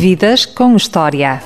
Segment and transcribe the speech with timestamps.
[0.00, 1.42] Vidas com História.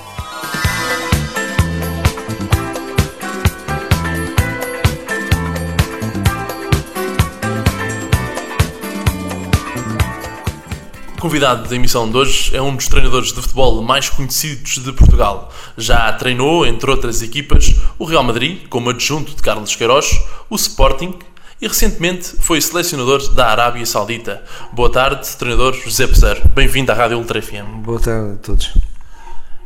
[11.19, 14.93] O convidado da emissão de hoje é um dos treinadores de futebol mais conhecidos de
[14.93, 15.53] Portugal.
[15.77, 21.19] Já treinou, entre outras equipas, o Real Madrid, como adjunto de Carlos Queiroz, o Sporting
[21.61, 24.43] e recentemente foi selecionador da Arábia Saudita.
[24.73, 26.49] Boa tarde, treinador José Pesaro.
[26.49, 27.83] Bem-vindo à Rádio Ultra FM.
[27.83, 28.75] Boa tarde a todos.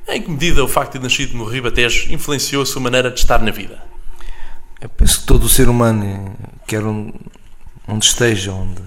[0.07, 3.19] Em que medida o facto de ter nascido no Ribatejo influenciou a sua maneira de
[3.19, 3.79] estar na vida?
[4.81, 7.13] Eu penso que todo o ser humano, quer onde,
[8.01, 8.81] esteja, onde,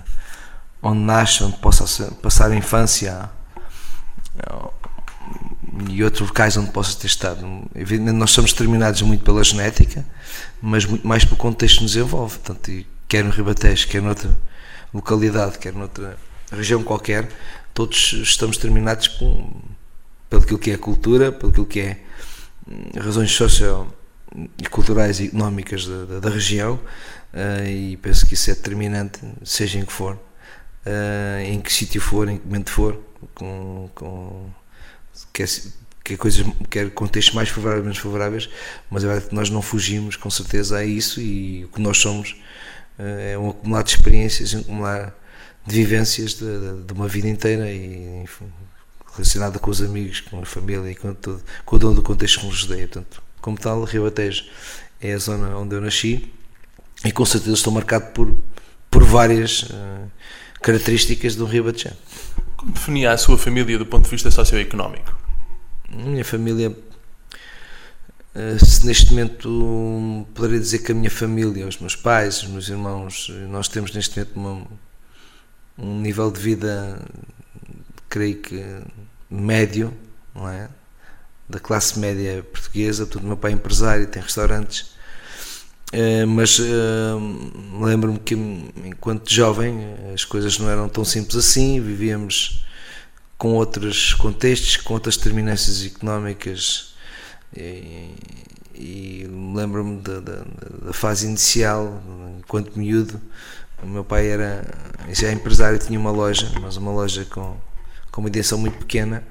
[0.82, 3.30] onde nasce, onde possa ser- passar a infância
[5.90, 7.46] e outros locais onde possa ter estado.
[8.14, 10.06] Nós somos determinados muito pela genética,
[10.62, 12.38] mas muito mais pelo contexto que nos envolve.
[12.40, 14.38] Portanto, quer no Ribatejo, quer noutra
[14.94, 16.18] localidade, quer noutra
[16.52, 17.30] região qualquer,
[17.74, 19.50] todos estamos determinados por,
[20.30, 22.04] pelo que é a cultura, pelo que é
[22.68, 23.94] hum, razões socio
[24.58, 26.80] e económicas da, da- da região
[27.34, 30.18] eh, e penso que isso é determinante, seja em que for,
[30.86, 32.98] eh, em que sítio for, em que momento for,
[33.36, 34.50] com, com
[35.34, 35.48] quer,
[36.12, 38.50] quer coisas, quer contextos mais favoráveis, menos favoráveis,
[38.90, 41.82] mas a verdade é que nós não fugimos com certeza a isso e o que
[41.82, 42.36] nós somos
[43.00, 45.14] eh, é um acumulado de experiências, um acumulado
[45.66, 48.46] de vivências de, de- de uma vida inteira e enfim,
[49.14, 52.40] relacionada com os amigos, com a família e com, todo, com o dono do contexto
[52.40, 52.88] que nos rodeia.
[52.88, 54.44] Portanto, como tal, Rio Batejo
[55.02, 56.32] é a zona onde eu nasci
[57.06, 58.34] e com certeza estou marcado por,
[58.90, 60.06] por várias eh,
[60.62, 61.96] características do Rio Batejo.
[62.58, 65.21] Como definia a sua família do ponto de vista socioeconómico?
[65.94, 66.76] A minha família,
[68.34, 72.70] eh, se neste momento poderia dizer que a minha família, os meus pais, os meus
[72.70, 74.68] irmãos, nós temos neste momento uma-
[75.78, 77.00] um nível de vida,
[78.10, 78.64] creio que
[79.30, 79.94] médio,
[80.34, 80.70] não é?
[81.50, 84.92] Da classe média portuguesa, portanto, o meu pai é empresário, tem restaurantes,
[85.92, 89.78] eh, mas eh, lembro-me que enquanto jovem
[90.14, 92.66] as coisas não eram tão simples assim, vivíamos
[93.42, 96.94] com outros contextos, com outras determinâncias económicas.
[97.58, 98.14] E,
[98.76, 100.46] e lembro-me da, da-
[100.86, 102.00] da fase inicial,
[102.38, 103.20] enquanto miúdo,
[103.82, 104.64] o meu pai era
[105.12, 107.58] já empresário, tinha uma loja, mas uma loja com,
[108.12, 109.24] com uma dimensão muito pequena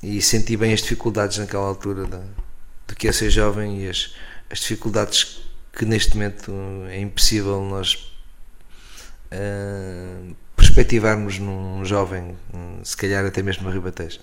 [0.00, 4.14] e senti bem as dificuldades naquela altura do que é ser jovem e as,
[4.48, 5.40] as dificuldades
[5.76, 6.52] que neste momento
[6.88, 8.12] é impossível nós
[9.32, 10.36] uh,
[10.78, 14.20] perspectivarmos num jovem, hum, se calhar até mesmo no Ribatejo.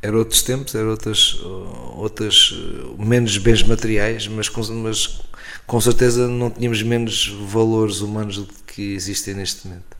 [0.00, 5.20] Eram outros tempos, eram outras, uh, outras uh, menos bens materiais, mas com, mas
[5.66, 9.96] com certeza não tínhamos menos valores humanos do que existem neste momento.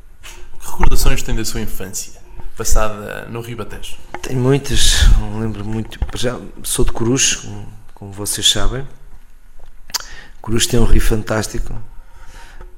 [0.60, 2.20] Que recordações tem da sua infância,
[2.56, 3.96] passada no Ribatejo?
[4.22, 4.94] Tenho muitas,
[5.40, 5.98] lembro muito.
[6.14, 7.48] Já sou de Coruche,
[7.94, 8.86] como, vocês sabem.
[10.40, 11.74] Coruche tem um rio fantástico.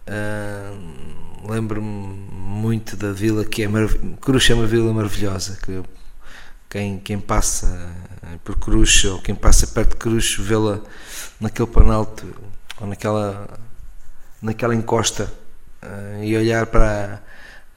[0.06, 0.72] Ah,
[1.48, 4.16] Lembro-me muito da vila que é maravilhosa.
[4.20, 5.58] Coruche é uma vila maravilhosa.
[5.62, 5.82] Que
[6.70, 7.90] quem, quem passa
[8.44, 10.80] por Coruche ou quem passa perto de Coruche vê-la
[11.40, 12.26] naquele planalto
[12.80, 13.48] ou naquela,
[14.40, 15.32] naquela encosta
[15.82, 17.22] ah, e olhar para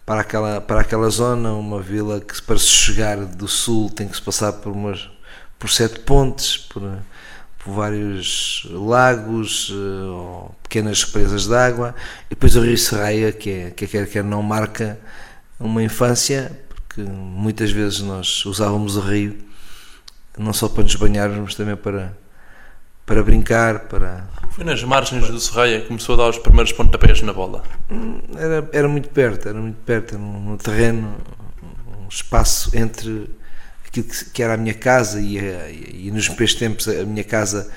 [0.05, 4.15] para aquela, para aquela zona, uma vila que para se chegar do sul tem que
[4.15, 5.09] se passar por, umas,
[5.57, 6.99] por sete pontes, por,
[7.65, 11.95] por vários lagos eh, ou pequenas represas de água,
[12.27, 14.99] e depois o Rio Serraia, que é, que quer quer não marca
[15.59, 19.43] uma infância, porque muitas vezes nós usávamos o rio
[20.37, 22.15] não só para nos banharmos, mas também para,
[23.05, 27.21] para brincar, para, Foi nas margens do Serraia que começou a dar os primeiros pontapés
[27.21, 27.63] na bola.
[28.37, 31.15] era, era muito perto, era muito perto, era um terreno,
[32.03, 33.29] um espaço entre
[33.95, 37.23] aquilo que, que era a minha casa e, a, e nos primeiros tempos a minha
[37.23, 37.71] casa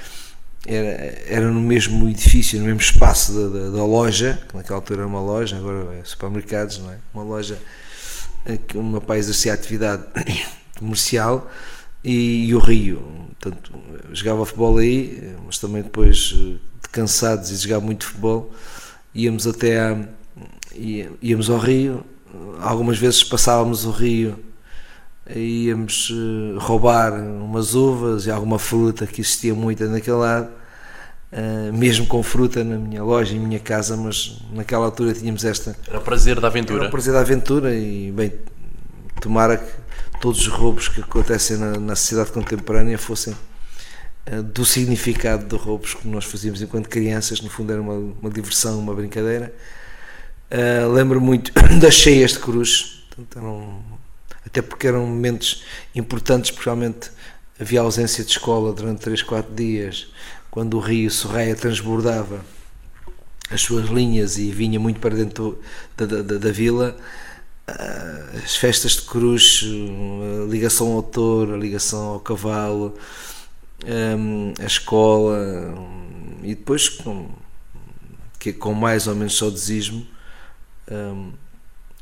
[0.67, 5.01] era, era no mesmo edifício, no mesmo espaço da, da, da loja, que naquela altura
[5.01, 6.99] era uma loja, agora é supermercados, não é?
[7.15, 7.59] Uma loja
[8.47, 10.03] em que o meu pai exercia atividade
[10.79, 11.49] comercial
[12.03, 13.03] e, e o Rio.
[13.41, 13.73] Portanto,
[14.13, 18.53] jogava futebol aí, mas também depois eh, de cansados e de jogar muito futebol,
[19.15, 19.97] íamos até
[21.23, 22.05] íamos ao Rio,
[22.61, 24.48] algumas vezes passávamos o Rio
[25.37, 30.49] íamos eh, roubar umas uvas e alguma fruta que existia muita naquele lado,
[31.31, 35.77] eh, mesmo com fruta na minha loja, em minha casa, mas naquela altura tínhamos esta
[35.87, 36.89] Era o prazer da era aventura.
[36.89, 38.33] o prazer da aventura e, bem,
[39.21, 39.71] tomara que
[40.21, 43.37] todos os roubos que acontecem na, na sociedade contemporânea fossem
[44.27, 48.31] eh, do significado de roubos que nós fazíamos enquanto crianças, no fundo era uma, uma
[48.31, 49.53] diversão, uma brincadeira.
[50.95, 53.83] Lembro muito das cheias de cruz, portanto, eram
[54.49, 55.63] até porque eram momentos
[55.95, 57.11] importantes, porque realmente
[57.61, 60.09] havia ausência de escola durante 3, 4 dias,
[60.51, 62.43] quando o rio Sorreia transbordava
[63.51, 65.61] as suas linhas e vinha muito para dentro
[65.97, 66.97] da, da, da vila,
[67.67, 69.65] ah, as festas de cruz,
[70.43, 72.97] a ligação ao touro, a ligação ao cavalo,
[74.59, 75.39] a escola,
[76.43, 77.29] e depois com,
[78.59, 80.07] com mais ou menos saudosismo,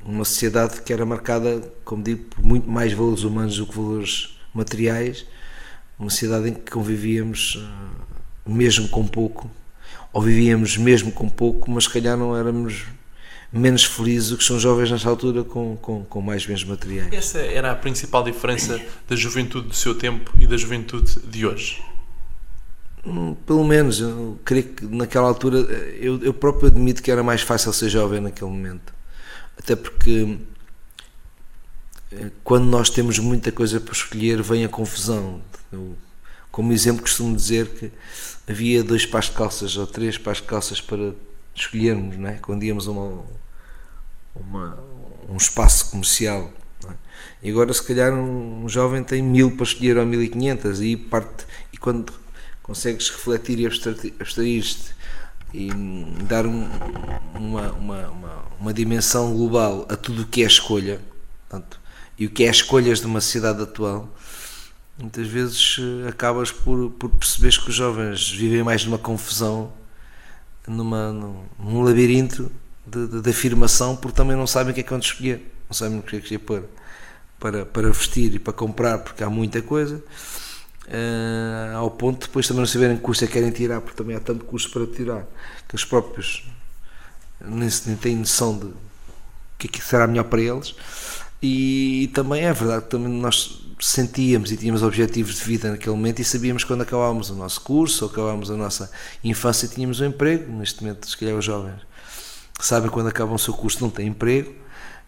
[0.07, 4.39] uma sociedade que era marcada, como digo, por muito mais valores humanos do que valores
[4.55, 5.27] materiais,
[5.99, 7.91] uma sociedade em que convivíamos ah,
[8.47, 9.51] mesmo com pouco,
[10.13, 12.85] ou vivíamos mesmo com pouco, mas se calhar não éramos
[13.53, 17.13] menos felizes do que são jovens nesta altura com, com, com mais bens materiais.
[17.13, 21.83] Essa era a principal diferença da juventude do seu tempo e da juventude de hoje?
[23.05, 25.59] Hum, pelo menos, eu creio que naquela altura
[26.01, 28.96] eu, eu próprio admito que era mais fácil ser jovem naquele momento.
[29.59, 30.39] Até porque
[32.13, 35.41] eh, quando nós temos muita coisa para escolher, vem a confusão.
[35.73, 35.97] Eu,
[36.51, 37.93] como exemplo, costumo dizer que
[38.49, 41.15] havia dois pares de calças ou três pares de calças para
[41.55, 42.35] escolhermos, não é?
[42.35, 43.25] quando íamos a uma,
[44.35, 44.79] uma
[45.29, 46.53] um espaço comercial.
[46.89, 46.93] É?
[47.43, 50.81] E agora, se calhar, um, um, jovem tem mil para escolher ou mil e quinhentas,
[50.81, 52.13] e parte, e quando
[52.63, 54.95] consegues refletir e abstrair-te
[55.55, 55.71] e
[56.29, 56.69] dar um,
[57.35, 61.01] uma, uma, uma, uma, dimensão global a tudo o que é escolha
[61.49, 61.81] portanto,
[62.19, 64.09] e o que é escolhas de uma sociedade atual,
[64.99, 69.73] muitas vezes eh, acabas por, por perceber que os jovens vivem mais numa confusão,
[70.67, 72.51] numa, num, labirinto
[72.87, 75.75] de, de, de, afirmação, porque também não sabem o que é que vão escolher, não
[75.75, 76.65] sabem o que é que é pôr
[77.39, 80.03] para, para vestir e para comprar, porque há muita coisa.
[80.87, 83.97] Uh, ao ponto de depois também não saberem que curso é que querem tirar, porque
[83.97, 85.27] também há tanto curso para tirar,
[85.67, 86.45] que os próprios
[87.45, 88.75] nem, nem têm noção de o
[89.59, 90.75] que é que será melhor para eles.
[91.43, 95.95] E, e também é verdade que também nós sentíamos e tínhamos objetivos de vida naquele
[95.95, 98.91] momento e sabíamos quando acabávamos o nosso curso ou acabávamos a nossa
[99.23, 100.51] infância tínhamos um emprego.
[100.53, 101.81] Neste momento, se calhar, os jovens
[102.61, 104.55] sabem quando acabam o seu curso não têm emprego,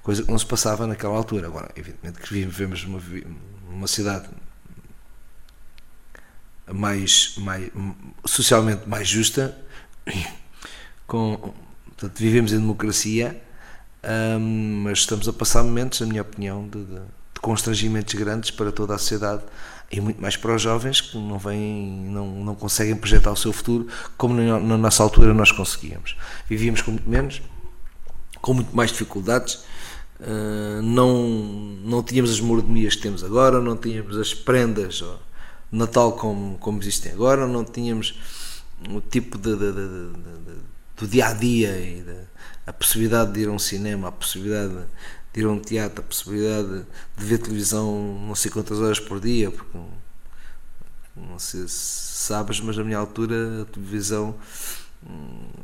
[0.03, 1.47] coisa que não se passava naquela altura.
[1.47, 2.87] Agora, evidentemente que vivemos
[3.71, 4.29] numa cidade
[6.73, 7.71] mais, mais
[8.25, 9.57] socialmente mais justa,
[11.07, 11.55] com,
[11.87, 13.41] portanto, vivemos em democracia,
[14.85, 17.01] mas estamos a passar momentos, na minha opinião, de, de
[17.39, 19.43] de constrangimentos grandes para toda a sociedade
[19.91, 23.53] e muito mais para os jovens que não vêm, não, não conseguem projetar o seu
[23.53, 23.87] futuro
[24.17, 26.17] como na, na nossa altura nós conseguíamos.
[26.49, 27.41] Vivíamos com muito menos,
[28.41, 29.55] com muito mais dificuldades,
[30.21, 31.29] uh, não,
[31.85, 35.05] não tínhamos as mordomias que temos agora, não tínhamos as prendas de
[35.71, 38.19] Natal como, como existem agora, não tínhamos
[38.91, 40.59] o tipo de, de, de,
[40.97, 42.05] do dia a dia e
[42.67, 44.75] a possibilidade de ir a um cinema, a possibilidade
[45.33, 46.87] de ir a um teatro, a possibilidade
[47.17, 49.79] de ver televisão não sei quantas horas por dia, porque
[51.17, 54.35] não sei se sabes, mas na minha altura a televisão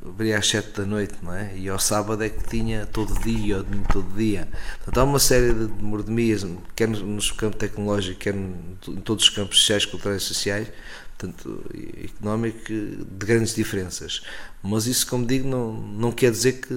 [0.06, 1.56] abria às 7 da noite, não é?
[1.56, 4.48] E ao sábado é que tinha todo dia, ou domingo todo dia.
[4.76, 6.46] Portanto, há uma série de mordomias,
[6.76, 10.68] quer nos campos tecnológicos, quer em todos os campos sociais, culturais e sociais,
[11.16, 11.64] portanto,
[12.02, 14.22] económico, de grandes diferenças.
[14.62, 16.74] Mas isso, como digo, não, não quer dizer que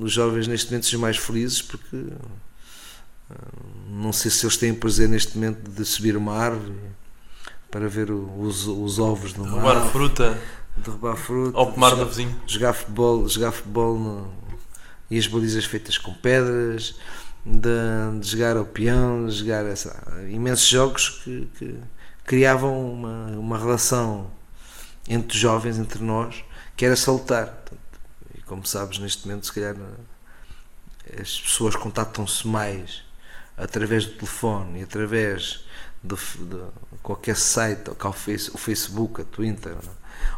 [0.00, 2.06] os jovens neste momento sejam mais felizes, porque
[3.30, 3.34] ah,
[3.90, 6.74] não sei se eles têm prazer neste momento de subir uma árvore
[7.70, 9.52] para ver os, os ovos no mar.
[9.52, 10.38] Roubar fruta.
[10.84, 11.58] Derrubar fruta.
[11.58, 12.40] Ou pomar do vizinho.
[12.46, 14.32] Jogar futebol, jogar futebol no,
[15.10, 16.94] e as balizas feitas com pedras,
[17.44, 21.78] de, de jogar ao peão, de jogar essa, imensos jogos que, que
[22.24, 24.30] criavam uma, uma relação
[25.08, 26.44] entre jovens, entre nós,
[26.76, 27.64] que era salutar.
[28.36, 29.76] E como sabes, neste momento, se calhar,
[31.18, 33.02] as pessoas contatam-se mais
[33.56, 35.64] através do telefone e através
[36.02, 36.62] de, de
[37.02, 39.74] qualquer site, ou o Facebook, a Twitter,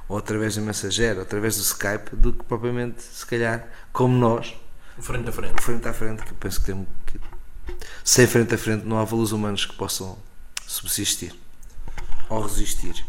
[0.08, 4.54] ou através do mensageiro, através do Skype, do que propriamente, se calhar, como nós,
[4.98, 5.62] frente a frente.
[5.62, 7.20] Frente a frente, que eu penso que, temos que
[8.04, 10.18] sem frente a frente não há valores humanos que possam
[10.66, 11.34] subsistir
[12.28, 13.04] ou resistir.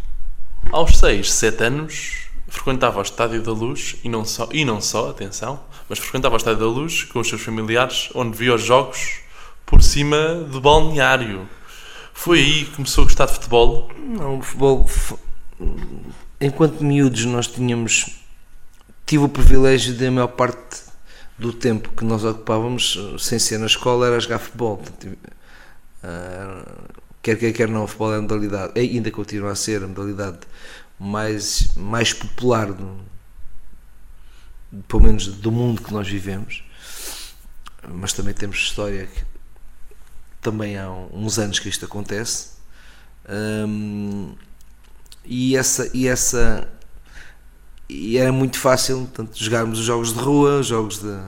[0.71, 5.09] Aos 6, 7 anos, frequentava o Estádio da Luz e não só, e não só,
[5.09, 9.21] atenção, mas frequentava o Estádio da Luz com os seus familiares, onde via os jogos
[9.65, 11.47] por cima do balneário.
[12.13, 13.89] Foi aí que começou a gostar de futebol?
[13.97, 14.89] Não, o futebol.
[16.41, 18.19] Enquanto miúdos, nós tínhamos.
[19.05, 20.81] Tive o privilégio de, a maior parte
[21.37, 24.81] do tempo que nós ocupávamos, sem ser na escola, era jogar futebol.
[26.01, 26.63] Ah,
[27.21, 30.39] quer quer, quer não, o futebol é a modalidade, ainda continua a ser a modalidade
[30.99, 32.99] mais, mais popular, do,
[34.87, 36.63] pelo menos do mundo que nós vivemos,
[37.87, 39.07] mas também temos história
[40.41, 42.49] também há uns anos que isto acontece.
[43.29, 44.33] Um,
[45.25, 46.67] e essa e essa
[47.87, 51.19] e era muito fácil tanto jogarmos os jogos de rua, os jogos de,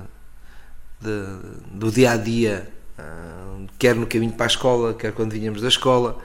[1.01, 5.61] de, do dia a dia, uh, quer no caminho para a escola, quer quando vinhamos
[5.61, 6.17] da escola,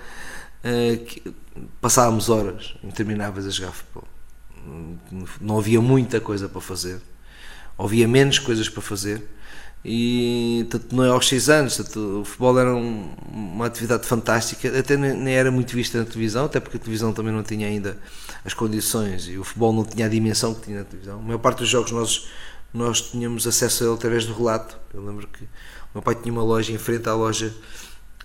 [0.65, 1.35] uh,
[1.81, 4.05] passávamos horas intermináveis a jogar futebol.
[5.41, 7.01] Não havia muita coisa para fazer,
[7.77, 9.29] havia menos coisas para fazer
[9.91, 14.79] e tanto não é aos 6 anos, tanto, o futebol era um, uma atividade fantástica,
[14.79, 17.97] até nem, era muito vista na televisão, até porque a televisão também não tinha ainda
[18.45, 21.19] as condições e o futebol não tinha a dimensão que tinha na televisão.
[21.19, 22.29] A maior parte dos jogos nós,
[22.71, 24.77] nós tínhamos acesso a ele através do relato.
[24.93, 25.49] Eu lembro que o
[25.95, 27.55] meu pai tinha uma loja em frente à loja,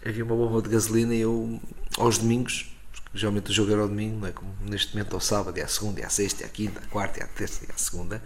[0.06, 1.62] havia uma bomba de gasolina e eu,
[1.98, 2.76] aos domingos,
[3.14, 5.68] geralmente o jogo era ao domingo, não é como neste momento ao sábado, e à
[5.70, 8.22] segunda, e à sexta, e à quinta, à quarta, e à terça, e à segunda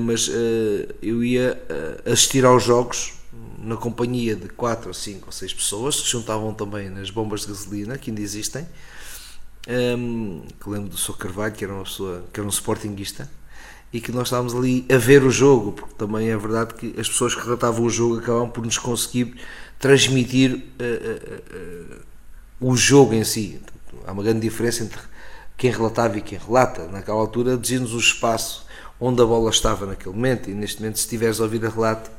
[0.00, 3.14] mas uh, eu ia uh, assistir aos jogos
[3.58, 7.48] na companhia de 4 ou 5 ou 6 pessoas que juntavam também nas bombas de
[7.48, 8.66] gasolina que ainda existem.
[9.68, 11.16] Um, ehm, que lembro do Sr.
[11.18, 13.30] Carvalho, que era uma pessoa que era um sportinguista,
[13.92, 17.08] e que nós estávamos ali a ver o jogo, porque também é verdade que as
[17.08, 19.34] pessoas que relatavam o jogo acabavam por nos conseguir
[19.78, 20.64] transmitir
[22.60, 23.60] o jogo em si.
[24.06, 25.00] Há uma grande diferença entre
[25.56, 26.86] quem relatava e quem relata.
[26.86, 28.64] Naquela altura dizia-nos o espaço
[29.00, 30.50] onde a bola estava naquele momento.
[30.50, 32.10] E neste momento se estiveres a ouvir a relato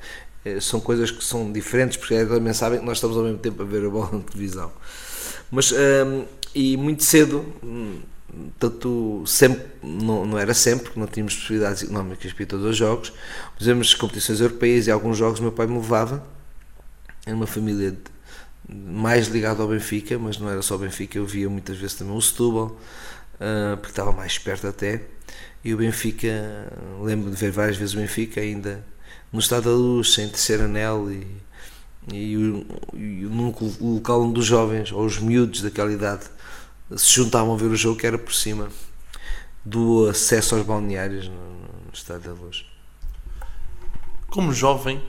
[0.44, 3.62] eh, são coisas que são diferentes porque também sabem que nós estamos ao mesmo tempo
[3.62, 4.72] a ver a bola na televisão.
[5.52, 8.00] Mas um, e muito cedo hum,
[8.58, 12.78] tanto sempre não, não era sempre porque não tínhamos possibilidades económicas para ir todos os
[12.78, 13.14] jogos
[13.58, 16.26] fizemos competições europeias e alguns jogos meu pai me levava.
[17.26, 17.96] Era uma família
[18.68, 22.16] mais ligada ao Benfica mas não era só o Benfica eu via muitas vezes também
[22.16, 22.68] o Setúbal
[23.36, 25.02] uh, porque estava mais perto até
[25.64, 26.72] e o Benfica,
[27.02, 28.84] lembro de ver várias vezes o Benfica ainda
[29.32, 31.28] no estado da luz, sem terceiro anel e,
[32.12, 32.34] e,
[32.94, 32.98] e
[33.30, 36.26] num local onde os jovens ou os miúdos daquela idade
[36.98, 38.70] se juntavam a ver o jogo que era por cima
[39.64, 42.66] do acesso aos balneários no, no estado da luz.
[44.28, 45.02] Como jovem,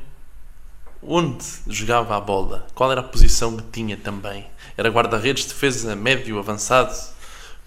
[1.02, 2.66] onde jogava a bola?
[2.74, 4.46] Qual era a posição que tinha também?
[4.76, 6.94] Era guarda-redes, defesa, médio, avançado?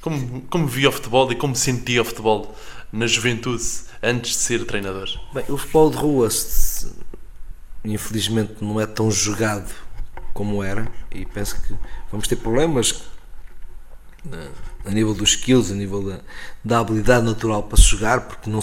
[0.06, 2.56] Como, como via o futebol e como sentia o futebol
[2.94, 3.64] na juventude
[4.04, 5.10] antes de ser treinador?
[5.34, 6.30] Bem, o futebol de rua,
[7.84, 9.74] infelizmente, não é tão jogado
[10.32, 11.74] como era e penso que
[12.12, 13.02] vamos ter problemas
[14.86, 16.20] a nível dos skills, a nível da,
[16.64, 18.60] da habilidade natural para jogar, porque não,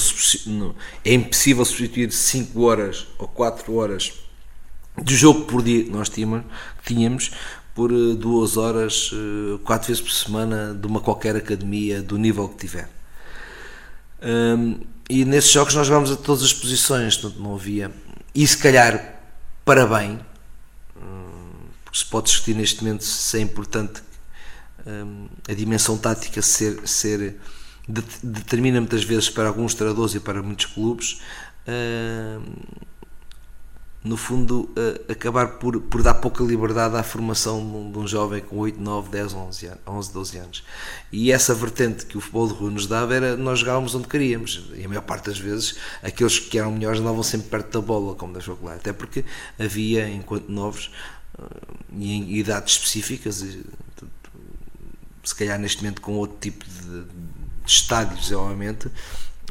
[0.46, 4.12] não é impossível substituir 5 horas ou 4 horas
[5.02, 6.44] de jogo por dia que nós tínhamos,
[6.84, 7.32] tínhamos
[7.74, 12.48] por eh, duas horas, eh, quatro vezes por semana, de uma qualquer academia, do nível
[12.48, 12.88] que tiver.
[15.08, 17.90] E nesses jogos nós jogámos a todas as posições, portanto não havia.
[18.34, 19.20] E se calhar,
[19.64, 20.20] para bem,
[21.84, 24.00] porque se pode discutir neste momento se é importante
[25.48, 27.36] a dimensão tática ser, ser
[28.22, 31.20] determina muitas vezes para alguns treinadores e para muitos clubes.
[34.04, 38.06] No fundo, uh, acabar por, por dar pouca liberdade à formação de um, de um,
[38.06, 40.64] jovem com 8, 9, 10, 11, 11, 12 anos.
[41.12, 44.70] E essa vertente que o futebol de rua nos dava era nós jogávamos onde queríamos.
[44.74, 48.16] E a maior parte das vezes, aqueles que eram melhores andavam sempre perto da bola,
[48.16, 48.80] como da chocolate.
[48.80, 49.24] Até porque
[49.56, 50.90] havia, enquanto novos,
[51.38, 53.44] uh, e em idades específicas,
[55.22, 57.06] se calhar neste momento com outro tipo de, de
[57.64, 58.90] estádios, obviamente,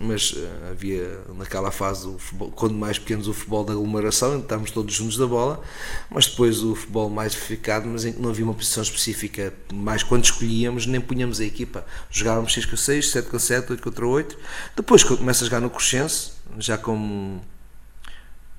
[0.01, 4.71] mas uh, havia naquela fase, o futebol, quando mais pequenos, o futebol da aglomeração, estávamos
[4.71, 5.61] todos juntos da bola,
[6.09, 10.01] mas depois o futebol mais verificado, mas em que não havia uma posição específica, mais
[10.01, 14.07] quando escolhíamos, nem punhamos a equipa, jogávamos 6 contra 6, 7 contra 7, 8 contra
[14.07, 14.37] 8.
[14.75, 17.41] Depois, quando começa a jogar no Crescense, já como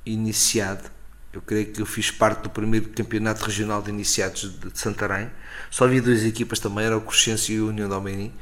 [0.06, 0.90] iniciado,
[1.32, 5.28] eu creio que eu fiz parte do primeiro campeonato regional de iniciados de Santarém,
[5.70, 8.32] só havia duas equipas também, era o Crescense e a União de Almeirim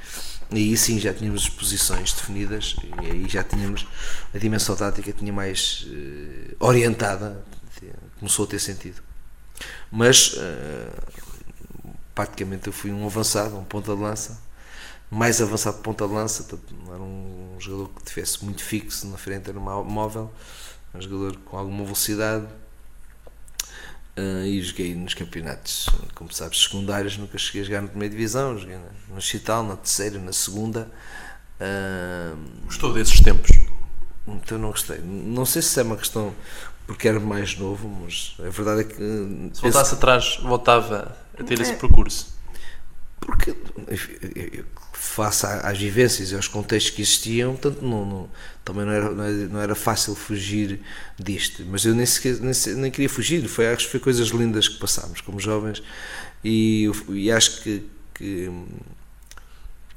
[0.53, 3.87] e aí sim já tínhamos as posições definidas e aí já tínhamos
[4.35, 7.45] a dimensão tática tinha mais uh, orientada,
[8.19, 9.01] começou a ter sentido.
[9.91, 14.41] Mas uh, praticamente eu fui um avançado, um ponta de lança,
[15.11, 16.47] mais avançado ponta de lança,
[16.89, 20.33] era um jogador que tivesse muito fixo na frente, era móvel,
[20.95, 22.47] um jogador com alguma velocidade,
[24.17, 28.59] Uh, e joguei nos campeonatos, como sabes, secundários, nunca cheguei a jogar na primeira divisão,
[28.59, 30.91] joguei no, no Chital, na terceira, na segunda.
[31.61, 33.51] Uh, Gostou desses tempos?
[34.27, 34.99] Então não gostei.
[34.99, 36.35] Não sei se é uma questão
[36.87, 39.51] porque era mais novo, mas a verdade é que.
[39.55, 42.35] Se voltasse atrás, voltava a ter é, esse percurso.
[43.21, 43.55] Porque,
[45.01, 48.31] face às vivências e aos contextos que existiam, portanto, não, não,
[48.63, 49.11] também não era,
[49.49, 50.81] não era fácil fugir
[51.19, 51.65] disto.
[51.67, 54.79] Mas eu nem, sequer, nem, nem queria fugir, foi, acho que foi coisas lindas que
[54.79, 55.83] passámos como jovens
[56.45, 58.53] e, e acho que, que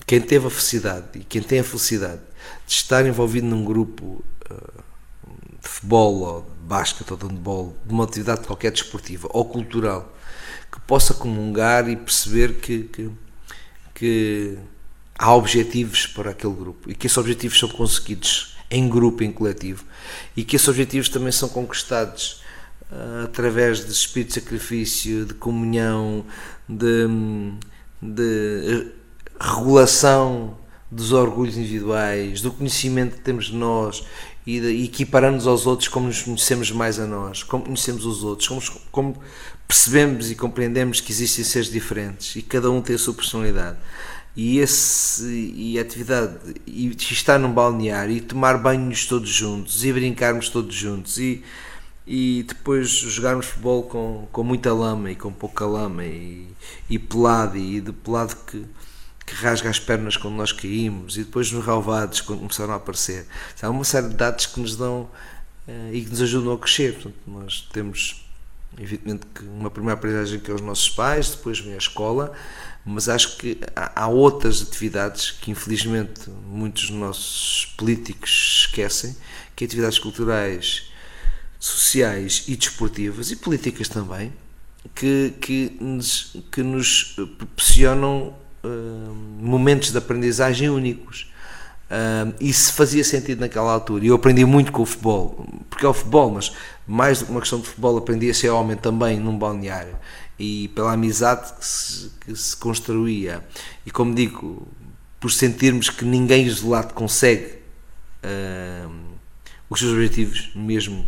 [0.07, 2.21] quem teve a felicidade e quem tem a felicidade
[2.65, 4.83] de estar envolvido num grupo uh,
[5.61, 10.15] de futebol ou de basquete ou de handball, de uma atividade qualquer desportiva ou cultural,
[10.71, 13.11] que possa comungar e perceber que, que,
[13.93, 14.57] que
[15.17, 19.85] há objetivos para aquele grupo e que esses objetivos são conseguidos em grupo, em coletivo
[20.35, 22.41] e que esses objetivos também são conquistados
[22.91, 26.25] uh, através de espírito de sacrifício, de comunhão,
[26.67, 27.07] de,
[28.01, 28.91] de
[29.39, 30.57] regulação
[30.89, 34.03] dos orgulhos individuais, do conhecimento que temos de nós
[34.45, 38.47] e, de, equiparando-nos aos outros como nos conhecemos mais a nós, como conhecemos os outros,
[38.47, 39.17] como, como
[39.67, 43.77] percebemos e compreendemos que existem seres diferentes e cada um tem a sua personalidade
[44.35, 50.49] e esse e atividade e estar num balneário e tomar banhos todos juntos e brincarmos
[50.49, 51.43] todos juntos e,
[52.05, 56.47] e depois jogarmos futebol com, com muita lama e com pouca lama e,
[56.89, 58.65] e pelado e de pelado que,
[59.23, 63.27] que rasga as pernas quando nós caímos e depois nos ralvados quando começaram a aparecer.
[63.61, 65.09] Há uma série de dados que nos dão
[65.67, 66.93] uh, e que nos ajudam a crescer.
[66.93, 68.25] Portanto, nós temos
[68.79, 72.33] evidentemente uma primeira aprendizagem que é os nossos pais depois vem a escola
[72.85, 79.15] mas acho que há outras atividades que infelizmente muitos dos nossos políticos esquecem,
[79.55, 80.91] que é atividades culturais,
[81.59, 84.33] sociais e desportivas e políticas também,
[84.93, 91.31] que, que, nos, que nos proporcionam uh, momentos de aprendizagem únicos.
[91.89, 94.03] Uh, isso fazia sentido naquela altura.
[94.03, 96.51] E eu aprendi muito com o futebol, porque é o futebol, mas
[96.85, 99.95] mais do que uma questão de futebol, aprendi a ser homem também num balneário
[100.37, 103.45] e pela amizade que se, que se construía.
[103.85, 104.67] E como digo,
[105.19, 107.59] por sentirmos que ninguém isolado consegue
[108.23, 108.91] uh,
[109.69, 111.05] os seus objetivos, mesmo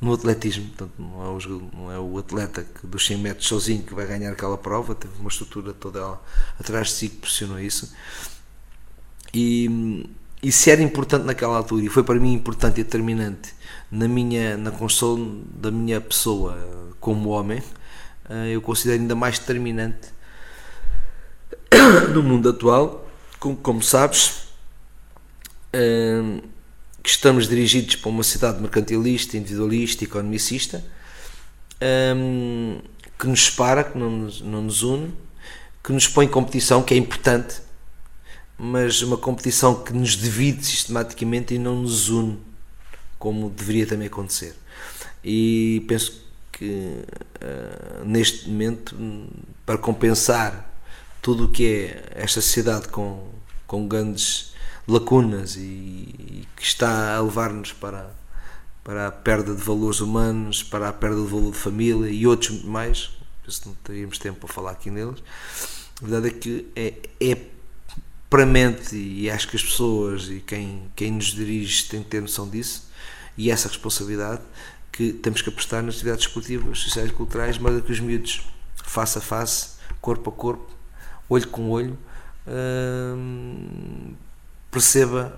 [0.00, 3.82] no atletismo, portanto, não é, o, não é o atleta que dos 100 metros sozinho
[3.82, 6.22] que vai ganhar aquela prova, teve uma estrutura toda ela,
[6.60, 7.92] atrás de si que pressionou isso.
[9.32, 10.06] E,
[10.42, 13.54] e se era importante naquela altura, e foi para mim importante e determinante
[13.90, 16.56] na minha na construção da minha pessoa
[17.00, 17.62] como homem,
[18.52, 20.08] eu considero ainda mais determinante
[22.12, 23.06] no mundo atual,
[23.38, 24.44] como, como sabes,
[25.72, 26.40] eh,
[27.02, 30.84] que estamos dirigidos para uma cidade mercantilista, individualista, economicista,
[31.80, 32.14] eh,
[33.18, 35.12] que nos separa, que não nos, não nos une,
[35.82, 37.60] que nos põe em competição, que é importante,
[38.56, 42.38] mas uma competição que nos divide sistematicamente e não nos une,
[43.18, 44.54] como deveria também acontecer.
[45.22, 46.23] E penso
[46.58, 47.04] que
[47.42, 48.96] uh, neste momento,
[49.66, 50.72] para compensar
[51.20, 53.28] tudo o que é esta sociedade com,
[53.66, 54.52] com grandes
[54.86, 58.10] lacunas e, e que está a levar-nos para,
[58.82, 62.62] para a perda de valores humanos, para a perda de valor de família e outros
[62.62, 63.10] mais,
[63.48, 65.22] se não teríamos tempo para falar aqui neles,
[66.02, 67.38] a verdade é que é, é
[68.28, 72.20] para mente e acho que as pessoas e quem, quem nos dirige tem que ter
[72.20, 72.88] noção disso
[73.36, 74.42] e essa responsabilidade
[74.94, 78.42] que temos que apostar nas atividades esportivas, sociais e culturais, mas que os miúdos,
[78.76, 80.70] face a face, corpo a corpo,
[81.28, 81.98] olho com olho,
[82.46, 84.14] hum,
[84.70, 85.36] perceba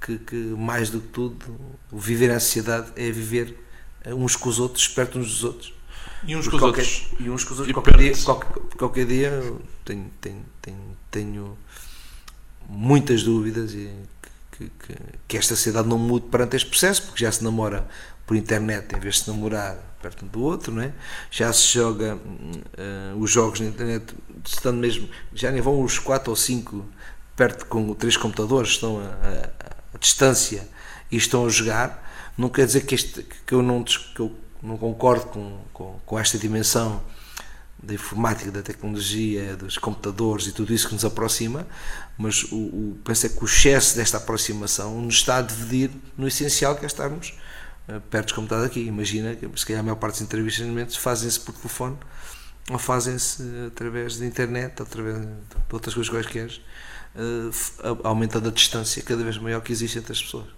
[0.00, 1.44] que, que, mais do que tudo,
[1.92, 3.58] viver na sociedade é viver
[4.06, 5.74] uns com os outros, perto uns dos outros.
[6.24, 7.08] E uns com os qualquer, outros.
[7.18, 7.74] E uns com os outros.
[7.74, 11.58] Qualquer dia, qualquer, qualquer dia tenho, tenho, tenho, tenho
[12.68, 13.90] muitas dúvidas e
[14.58, 14.96] que, que,
[15.28, 17.86] que, esta sociedade não mude perante este processo, porque já se namora
[18.26, 20.92] por internet em vez de se namorar perto do outro, não é?
[21.30, 26.30] já se joga uh, os jogos na internet, estando mesmo, já nem vão os 4
[26.30, 26.84] ou 5
[27.36, 30.68] perto com três computadores, estão a, a, a, distância
[31.10, 34.76] e estão a jogar, não quer dizer que, este, que, eu, não, que eu não
[34.76, 37.00] concordo com, com, com esta dimensão
[37.80, 41.66] da informática, da tecnologia, dos computadores e tudo isso que nos aproxima,
[42.16, 46.26] mas o, o, penso é que o excesso desta aproximação nos está a dividir no
[46.26, 47.34] essencial que é estarmos
[47.86, 48.80] eh, perto como está aqui.
[48.80, 51.96] Imagina que se calhar a maior parte dos entrevistamentos fazem-se por telefone
[52.70, 55.28] ou fazem-se através da internet, através de
[55.72, 56.50] outras coisas quaisquer,
[57.14, 60.57] uh, aumentando a distância cada vez maior que existe entre as pessoas.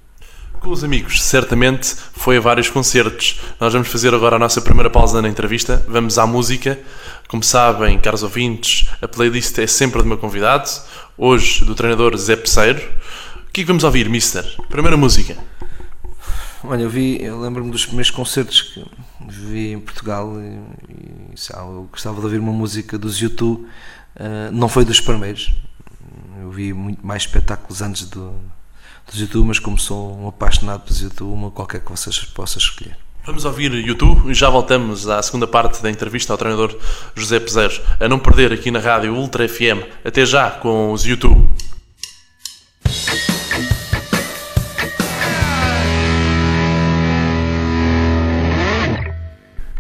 [0.61, 3.41] Com os amigos, certamente foi a vários concertos.
[3.59, 5.85] Nós vamos fazer agora a nossa primeira pausa na entrevista.
[5.89, 6.79] Vamos à música.
[7.29, 10.69] Como sabem, caros ouvintes, a playlist é sempre de meu convidado.
[11.17, 12.79] Hoje, do treinador Zé Pesseiro.
[13.49, 14.45] O que é que vamos ouvir, Mister?
[14.69, 15.37] Primeira música.
[16.63, 18.85] Olha, eu vi, eu lembro-me dos primeiros concertos que
[19.27, 23.67] vi em Portugal e, e sabe, eu gostava de ouvir uma música dos YouTube
[24.17, 25.53] Uh, não foi dos primeiros.
[26.41, 28.35] Eu vi muito mais espetáculos antes do,
[29.19, 32.97] YouTube, mas como sou um apaixonado por YouTube, qualquer que vocês possam escolher.
[33.25, 36.75] Vamos ouvir YouTube e já voltamos à segunda parte da entrevista ao treinador
[37.15, 37.81] José Peseiro.
[38.01, 39.85] A não perder aqui na rádio Ultra FM.
[40.05, 41.49] Até já com os YouTube.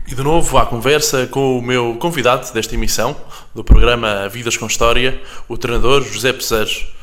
[0.06, 3.16] E de novo à conversa com o meu convidado desta emissão,
[3.54, 6.99] do programa Vidas com História, o treinador José Peseiro.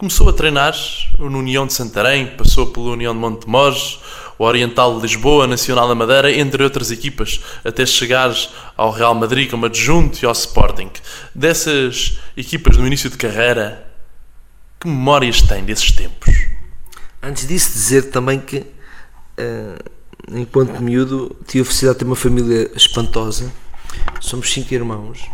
[0.00, 0.74] Começou a treinar
[1.18, 3.98] no União de Santarém, passou pela União de Montemores,
[4.38, 8.34] o Oriental de Lisboa, Nacional da Madeira, entre outras equipas, até chegar
[8.78, 10.90] ao Real Madrid como adjunto e ao Sporting.
[11.34, 13.86] Dessas equipas no início de carreira,
[14.80, 16.34] que memórias tem desses tempos?
[17.22, 19.90] Antes disso, dizer também que, uh,
[20.30, 23.52] enquanto miúdo, tive a felicidade de ter uma família espantosa.
[24.18, 25.28] Somos cinco irmãos.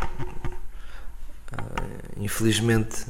[1.52, 3.06] Uh, infelizmente,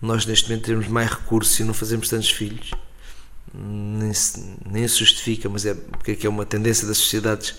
[0.00, 2.70] nós neste momento temos mais recursos e não fazemos tantos filhos
[3.54, 7.52] nem se, nem se justifica, mas é porque é é uma tendência das sociedades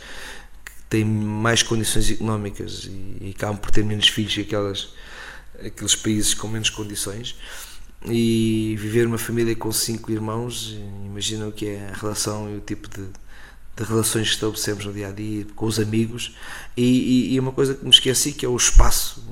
[0.63, 4.89] que têm mais condições económicas e, e acabam por ter menos filhos que aquelas,
[5.59, 7.35] aqueles países com menos condições.
[8.05, 10.75] E viver uma família com cinco irmãos,
[11.05, 13.07] imaginam o que é a relação e o tipo de,
[13.75, 16.35] de relações que estabelecemos no dia a dia com os amigos
[16.75, 19.23] e, e, e, uma coisa que me esqueci que é o espaço.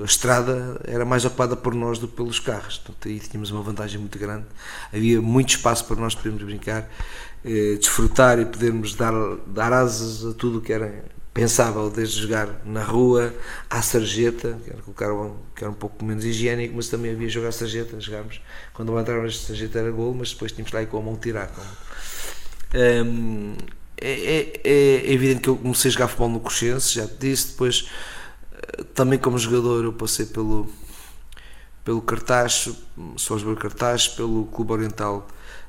[0.00, 2.78] A estrada era mais ocupada por nós do que pelos carros.
[2.78, 4.46] Portanto aí tínhamos uma vantagem muito grande.
[4.92, 6.88] Havia muito espaço para nós podermos brincar
[7.44, 9.12] eh, desfrutar e podermos dar,
[9.46, 13.34] dar asas a tudo o que era pensável desde jogar na rua
[13.68, 15.08] à sarjeta que era, colocar,
[15.56, 18.40] que era um pouco menos higiênico mas também havia jogar sarjeta jogámos
[18.74, 21.48] quando levantávamos a sarjeta era gol mas depois tínhamos lá e com a mão tirar
[21.48, 21.66] como,
[22.74, 23.54] um,
[24.00, 27.52] é, é, é, evidente que eu comecei a jogar futebol no Crescense, já te disse,
[27.52, 27.88] depois
[28.52, 30.68] eh, também como jogador eu passei pelo
[31.84, 32.68] pelo Cartaz,
[33.18, 35.26] Salzburgo Cartaz, pelo Clube Oriental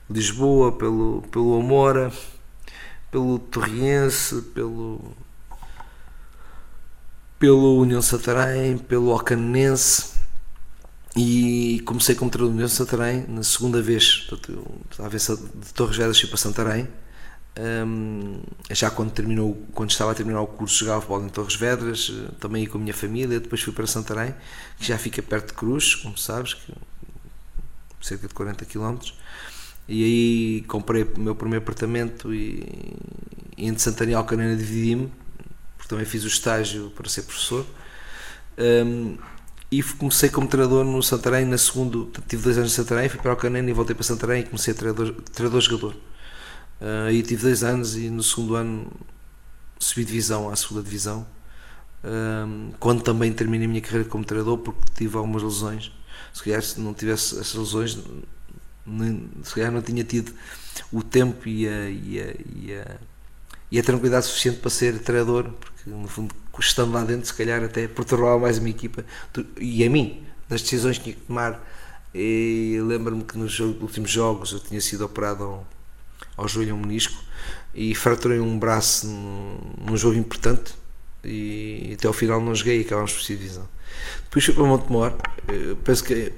[0.10, 2.12] Lisboa, pelo, pelo Amora,
[3.10, 5.02] pelo Torriense, pelo
[7.40, 10.13] pelo União Santarém, pelo Alcanense
[11.16, 14.28] e comecei como treinador do União Santarém na segunda vez,
[15.00, 16.88] a vez de Torres Vedras fui para Santarém.
[17.56, 22.12] Um, já quando terminou quando estava a terminar o curso jogava futebol em Torres Vedras
[22.40, 24.34] também com a minha família depois fui para Santarém
[24.80, 26.74] que já fica perto de Cruz como sabes que,
[28.02, 28.98] cerca de 40 km
[29.88, 32.64] e aí comprei o meu primeiro apartamento e,
[33.56, 35.12] e entre Santarém e Alcanena dividi-me
[35.84, 37.66] porque também fiz o estágio para ser professor.
[38.58, 39.18] Um,
[39.80, 43.34] e comecei como treinador no Santarém na segunda, tive dois anos em Santarém, fui para
[43.34, 45.96] o Canena e voltei para Santarém e comecei a treinador, treinador jogador
[46.84, 48.92] Uh, aí tive dois anos e no segundo ano
[49.80, 51.26] subi divisão à segunda divisão.
[52.04, 55.94] Uh, quando também terminei a minha carreira como treinador, porque tive algumas lesões.
[56.34, 57.98] Se calhar, se não tivesse essas lesões,
[58.86, 60.34] nem, se calhar não tinha tido
[60.92, 62.98] o tempo e a, e a, e a,
[63.72, 67.64] e a tranquilidade suficiente para ser treinador, porque no fundo, estando lá dentro, se calhar
[67.64, 69.06] até perturbava mais a minha equipa
[69.60, 71.62] e a mim, nas decisões que tinha que tomar.
[72.14, 75.66] E lembro-me que nos últimos jogos eu tinha sido operado
[76.38, 77.22] ao joelho um menisco
[77.74, 80.76] e fraturei um braço num, num jogo importante
[81.24, 83.68] e até ao final não joguei e acabámos por ser divisão.
[84.26, 85.14] Depois fui para Montemor,
[85.84, 86.32] penso que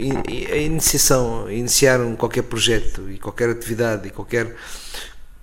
[0.52, 4.56] a iniciação, iniciaram qualquer projeto e qualquer atividade e qualquer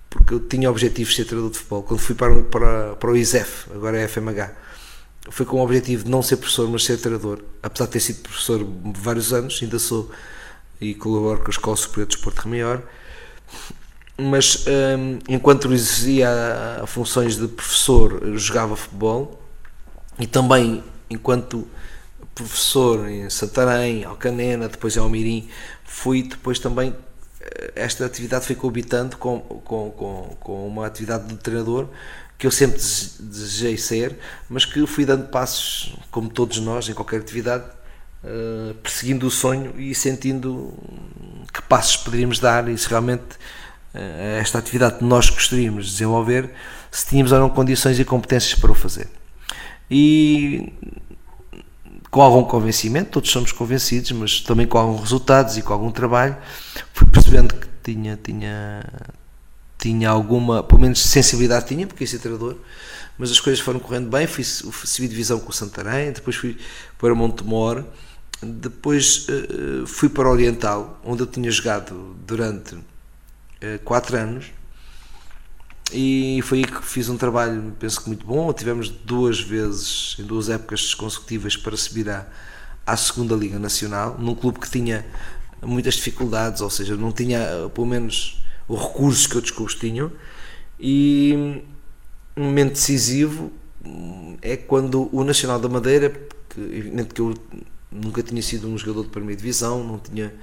[0.09, 1.83] porque eu tinha objetivos de ser treinador de futebol.
[1.83, 4.51] Quando fui para, para, para o ISEF, agora é FMH,
[5.29, 7.39] foi com o objetivo de não ser professor, mas ser treinador.
[7.61, 8.65] Apesar de ter sido professor
[8.97, 10.11] vários anos, ainda sou
[10.81, 12.83] e colaboro com a Escola Superior de Desporto Maior
[14.17, 19.39] mas um, enquanto exercia funções de professor, jogava futebol
[20.19, 21.67] e também enquanto
[22.35, 25.49] professor em Santarém, Alcanena, depois em Almirim,
[25.83, 26.95] fui depois também
[27.41, 31.87] eh, esta atividade foi coabitando com, com, com, com uma atividade de treinador
[32.43, 32.75] que eu sempre
[33.21, 37.63] desejei ser, mas que fui dando passos, como todos nós, em qualquer atividade,
[38.21, 40.73] uh, perseguindo o sonho e sentindo
[41.53, 43.23] que passos poderíamos dar e se realmente
[43.93, 46.49] eh, esta atividade que nós gostaríamos de desenvolver,
[46.91, 49.07] se tínhamos ou não condições e competências para o fazer.
[49.89, 50.73] E
[52.11, 56.35] com algum convencimento, todos somos convencidos, mas também com alguns resultados e com algum trabalho,
[56.91, 58.83] fui percebendo que tinha, tinha,
[59.83, 62.55] tinha alguma, pelo menos sensibilidade tinha, porque ia ser treinador,
[63.17, 66.57] mas as coisas foram correndo bem, fui, subi divisão com o Santarém, depois fui
[66.97, 67.83] para Montemor,
[68.41, 72.77] depois uh, fui para Oriental, onde eu tinha jogado durante
[73.59, 74.45] eh, quatro anos
[75.91, 78.51] e foi aí que fiz um trabalho, penso que muito bom.
[78.53, 82.25] Tivemos duas vezes, em duas épocas consecutivas, para subir à,
[82.85, 85.05] à segunda Liga Nacional, num clube que tinha
[85.61, 88.42] muitas dificuldades, ou seja, não tinha pelo menos
[88.73, 90.11] os recursos que outros clubes tinham,
[90.79, 91.61] e
[92.35, 93.51] um momento decisivo
[94.41, 96.09] é quando o Nacional da Madeira,
[96.49, 97.33] que evidentemente que eu
[97.91, 100.33] nunca tinha sido um jogador de primeira divisão, não tinha,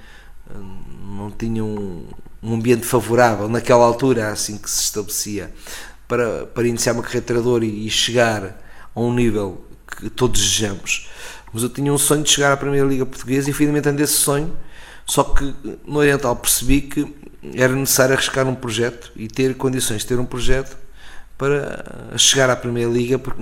[1.05, 2.05] não tinha um,
[2.41, 5.51] um ambiente favorável naquela altura, assim que se estabelecia,
[6.07, 8.61] para, para iniciar uma carreira de treinador e, e chegar
[8.93, 11.09] a um nível que todos desejamos.
[11.53, 14.13] Mas eu tinha um sonho de chegar à Primeira Liga Portuguesa e finalmente andei esse
[14.13, 14.55] sonho,
[15.05, 15.53] só que
[15.85, 17.13] no Oriental percebi que
[17.55, 20.77] era necessário arriscar um projeto e ter condições de ter um projeto
[21.37, 23.41] para chegar à Primeira Liga, porque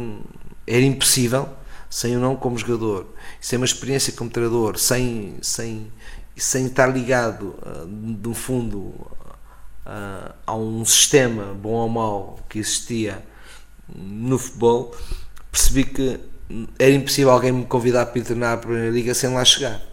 [0.66, 1.50] era impossível
[1.90, 5.92] sem o não como jogador, sem uma experiência como treinador, sem, sem,
[6.38, 7.56] sem estar ligado,
[7.88, 13.26] no fundo, uh, a um sistema, bom ou mau, que existia
[13.94, 14.96] no futebol,
[15.52, 16.20] percebi que
[16.78, 19.89] era impossível alguém me convidar para treinar a Primeira Liga sem lá chegar.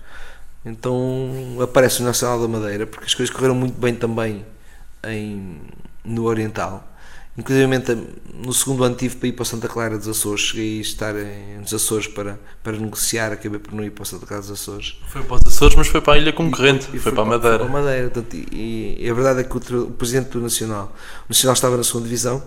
[0.67, 4.45] Então aparece o Nacional da Madeira, porque as coisas correram muito bem também
[5.05, 5.61] em,
[6.05, 6.93] no Oriental.
[7.39, 7.69] Inclusive
[8.35, 11.59] no segundo ano tive para ir para Santa Clara dos Açores, cheguei a estar em,
[11.59, 14.99] nos Açores para, para negociar, acabei por não ir para Santa Clara dos Açores.
[15.07, 17.23] Foi para os Açores, mas foi para a ilha concorrente, e, e foi, foi, para
[17.23, 17.59] a Madeira.
[17.59, 20.97] Para a Madeira, portanto, e, e, a verdade é que o, o, presidente do Nacional,
[21.27, 22.43] o Nacional estava na segunda divisão,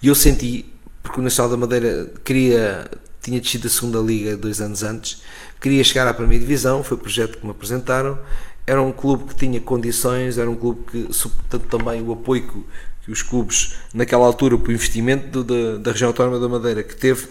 [0.00, 0.66] e eu senti,
[1.02, 2.88] porque o Nacional da Madeira queria,
[3.24, 5.22] tinha descido a segunda liga dois anos antes,
[5.60, 8.18] queria chegar à primeira divisão, foi o projeto que me apresentaram,
[8.66, 12.64] era um clube que tinha condições, era um clube que, portanto, também o apoio
[13.04, 16.96] que, os clubes, naquela altura, o investimento do, da, da região autónoma da Madeira, que
[16.96, 17.28] teve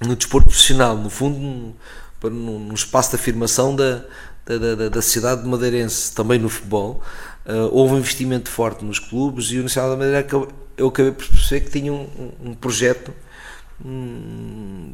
[0.00, 1.74] no desporto profissional, no fundo,
[2.22, 4.04] no, no espaço de afirmação da,
[4.46, 7.02] da, da, da cidade de madeirense, também no futebol,
[7.46, 10.26] uh, houve um investimento forte nos clubes e o Nacional da Madeira,
[10.76, 13.12] eu acabei por perceber que tinha um, um projeto
[13.84, 14.92] um,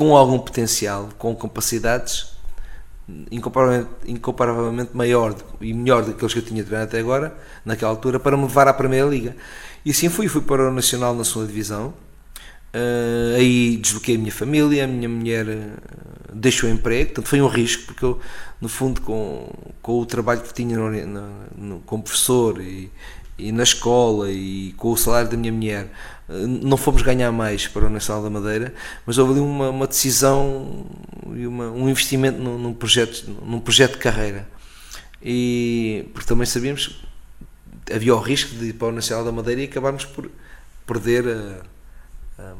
[0.00, 2.28] com algum potencial, com capacidades
[3.30, 7.36] incomparavelmente, incomparavelmente maior e melhor do que aqueles que eu tinha treinado até agora,
[7.66, 9.36] naquela altura, para me levar à Primeira Liga.
[9.84, 11.92] E assim fui, fui para o Nacional na segunda Divisão.
[12.74, 17.42] Uh, aí desloquei a minha família, a minha mulher uh, deixou o emprego, portanto foi
[17.42, 18.18] um risco, porque eu,
[18.58, 22.90] no fundo, com, com o trabalho que tinha no, no, no, como professor e,
[23.36, 25.92] e na escola e com o salário da minha mulher,
[26.46, 28.72] não fomos ganhar mais para o Nacional da Madeira,
[29.04, 30.86] mas houve ali uma, uma decisão
[31.34, 34.48] e uma, um investimento num, num, projeto, num projeto de carreira.
[35.22, 37.00] E porque também sabíamos
[37.92, 40.30] havia o risco de ir para o Nacional da Madeira e acabarmos por
[40.86, 41.62] perder a,
[42.38, 42.54] de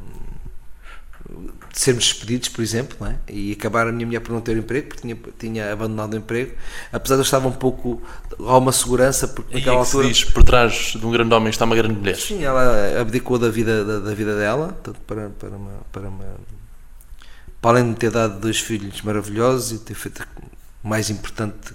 [1.73, 3.17] sermos despedidos, por exemplo, é?
[3.29, 6.55] e acabar a minha mulher por não ter emprego, porque tinha, tinha abandonado o emprego,
[6.93, 8.03] apesar de eu estar um pouco,
[8.39, 10.09] há uma segurança, porque naquela é altura...
[10.09, 12.17] diz, por trás de um grande homem está uma grande mulher.
[12.17, 16.25] Sim, ela abdicou da vida, da, da vida dela, para, para, uma, para, uma,
[17.61, 20.27] para além de ter dado dois filhos maravilhosos e ter feito
[20.83, 21.75] mais importante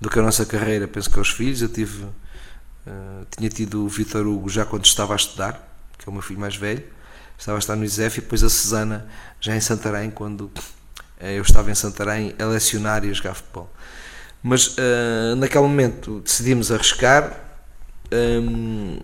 [0.00, 3.88] do que a nossa carreira, penso que aos filhos, eu tive, uh, tinha tido o
[3.88, 6.84] Vitor Hugo já quando estava a estudar, que é o meu filho mais velho,
[7.38, 9.08] estava a estar no ISEF e depois a Susana
[9.40, 10.50] já em Santarém, quando
[11.20, 13.72] eh, eu estava em Santarém a lecionar e a jogar futebol.
[14.42, 17.38] Mas uh, naquele momento decidimos arriscar
[18.12, 18.98] um,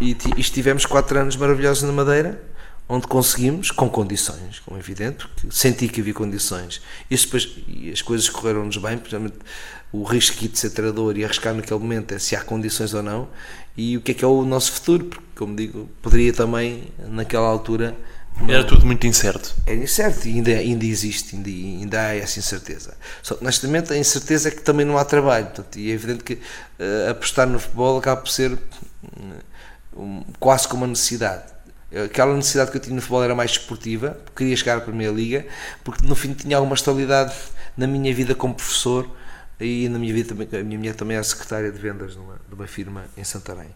[0.00, 2.42] e, e estivemos quatro anos maravilhosos na Madeira,
[2.88, 6.82] onde conseguimos, com condições, como é evidente, senti que havia condições.
[7.08, 9.38] E, depois, e as coisas correram-nos bem, principalmente
[9.92, 13.28] o risco de ser treinador e arriscar naquele momento é se há condições ou não
[13.76, 17.46] e o que é que é o nosso futuro, porque, como digo, poderia também, naquela
[17.46, 17.96] altura.
[18.48, 19.54] Era tudo muito incerto.
[19.66, 22.94] Era incerto e ainda, ainda existe, ainda, ainda há essa incerteza.
[23.22, 25.46] Só que, neste momento, a incerteza é que também não há trabalho.
[25.46, 28.58] Portanto, e é evidente que uh, apostar no futebol acaba por ser
[29.96, 31.44] um, quase como uma necessidade.
[32.04, 35.46] Aquela necessidade que eu tinha no futebol era mais esportiva, queria chegar à Primeira Liga,
[35.82, 37.34] porque no fim tinha alguma estabilidade
[37.76, 39.08] na minha vida como professor
[39.60, 42.54] e na minha vida também, a minha mulher também é secretária de vendas numa, de
[42.54, 43.68] uma firma em Santarém.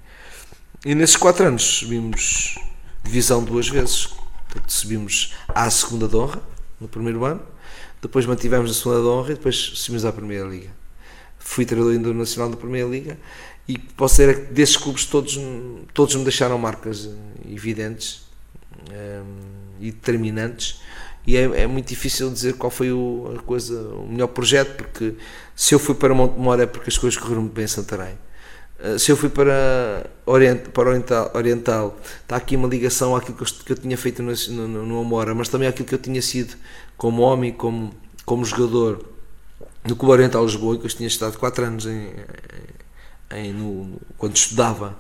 [0.85, 2.57] E nesses quatro anos subimos
[3.03, 4.07] divisão duas vezes.
[4.07, 6.43] Portanto, subimos à segunda honra,
[6.81, 7.43] no primeiro ano,
[8.01, 10.71] depois mantivemos a segunda honra e depois subimos à primeira liga.
[11.39, 13.19] Fui treinador internacional da primeira liga
[13.69, 15.39] e posso dizer que desses clubes todos,
[15.93, 17.09] todos me deixaram marcas
[17.47, 18.23] evidentes
[18.91, 19.25] ehm,
[19.81, 20.81] e determinantes
[21.27, 25.15] e é, é, muito difícil dizer qual foi o, a coisa, o melhor projeto, porque
[25.57, 28.19] se eu fui para Montemor é porque as coisas correram muito bem em Santarém.
[28.79, 33.43] Uh, se eu fui para, Orient, para Oriental, Oriental, está aqui uma ligação àquilo que
[33.43, 36.21] eu, que eu tinha feito no, no, no Amora, mas também àquilo que eu tinha
[36.21, 36.57] sido
[36.97, 37.95] como homem, como,
[38.27, 39.03] como jogador
[39.85, 42.11] no Clube Oriental Lisboa, que eu tinha estado 4 anos em,
[43.31, 44.97] em, no, quando estudava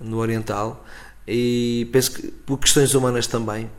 [0.00, 0.84] no Oriental,
[1.26, 3.70] e penso que por questões humanas também,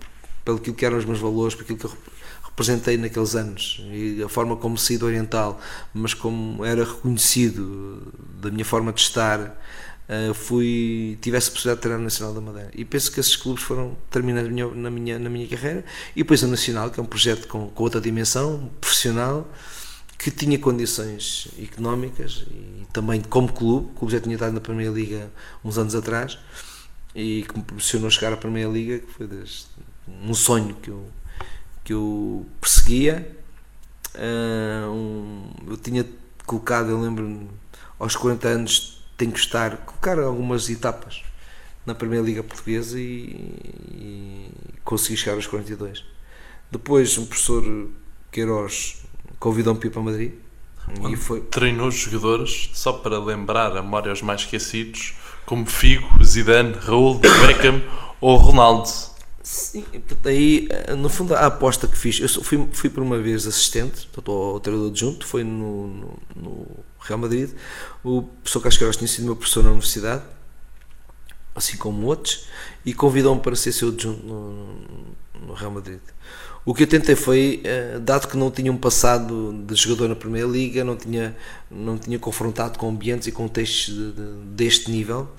[0.47, 1.97] pelo que eram os meus valores, por aquilo que eu
[2.43, 5.59] representei naqueles anos e a forma como saí do Oriental,
[5.93, 11.81] mas como era reconhecido da minha forma de estar, uh, fui, tivesse a possibilidade de
[11.81, 12.71] treinar no Nacional da Madeira.
[12.73, 15.83] E penso que esses clubes foram terminando na minha, na minha carreira.
[16.15, 19.51] E depois o Nacional, que é um projeto com, com outra dimensão, profissional,
[20.17, 24.93] que tinha condições económicas e também como clube, o clube já tinha estado na Primeira
[24.93, 25.29] Liga
[25.63, 26.39] uns anos atrás
[27.13, 29.27] e que me proporcionou chegar à Primeira Liga, que foi
[30.23, 31.07] um sonho que eu
[31.83, 33.33] que eu perseguia.
[34.13, 36.05] Uh, um, eu tinha
[36.45, 37.47] colocado, eu lembro
[37.97, 41.23] aos 40 anos tenho que estar, colocar algumas etapas
[41.85, 43.53] na Primeira Liga Portuguesa e,
[43.89, 44.51] e
[44.83, 46.03] consegui chegar aos 42.
[46.69, 47.89] Depois, um professor
[48.31, 49.01] Queiroz
[49.39, 50.33] convidou-me para ir para Madrid.
[51.09, 51.41] e foi...
[51.41, 55.13] Treinou jogadores, só para lembrar a memória aos mais esquecidos,
[55.45, 57.81] como Figo, Zidane, Raul, Beckham
[58.19, 58.89] ou Ronaldo.
[59.47, 59.85] Sim,
[60.25, 64.29] aí, no fundo, a aposta que fiz, eu fui, fui por uma vez assistente, portanto,
[64.29, 66.67] ao treinador adjunto, foi no, no, no,
[66.99, 67.51] Real Madrid.
[68.03, 70.21] O professor Casqueiros tinha sido meu professor na universidade,
[71.55, 72.45] assim como outros,
[72.85, 76.01] e convidou-me para ser seu adjunto no, no, Real Madrid.
[76.65, 80.15] O que eu tentei foi, eh, dado que não tinha um passado de jogador na
[80.17, 81.33] Primeira Liga, não tinha,
[81.71, 85.29] não tinha confrontado com ambientes e contextos de, de, deste nível,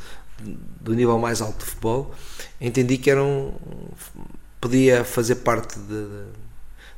[0.42, 2.14] do nível mais alto de futebol,
[2.60, 3.52] entendi que era um,
[4.60, 6.06] podia fazer parte de,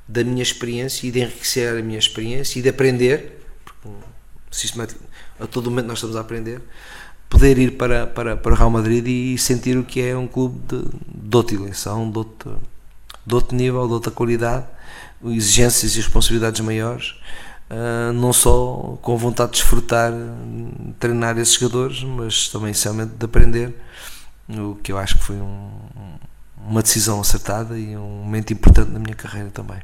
[0.07, 3.89] da minha experiência e de enriquecer a minha experiência e de aprender, porque
[5.39, 6.61] a todo momento nós estamos a aprender,
[7.29, 10.61] poder ir para, para, para o Real Madrid e sentir o que é um clube
[10.67, 10.83] de,
[11.29, 12.61] de outra eleição, de outro,
[13.25, 14.67] de outro nível, de outra qualidade,
[15.25, 17.15] exigências e responsabilidades maiores
[17.71, 23.25] Uh, não só com vontade de desfrutar, de treinar esses jogadores, mas também essencialmente de
[23.25, 23.75] aprender,
[24.49, 25.71] o que eu acho que foi um,
[26.67, 29.79] uma decisão acertada e um momento importante na minha carreira também.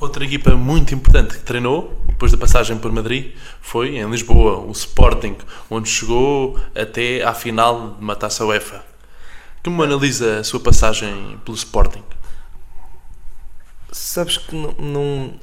[0.00, 4.72] Outra equipa muito importante que treinou, depois da passagem por Madrid, foi em Lisboa, o
[4.72, 5.36] Sporting,
[5.70, 8.84] onde chegou até à final de uma taça UEFA.
[9.62, 12.02] Como analisa a sua passagem pelo Sporting?
[13.92, 15.34] Sabes que não, não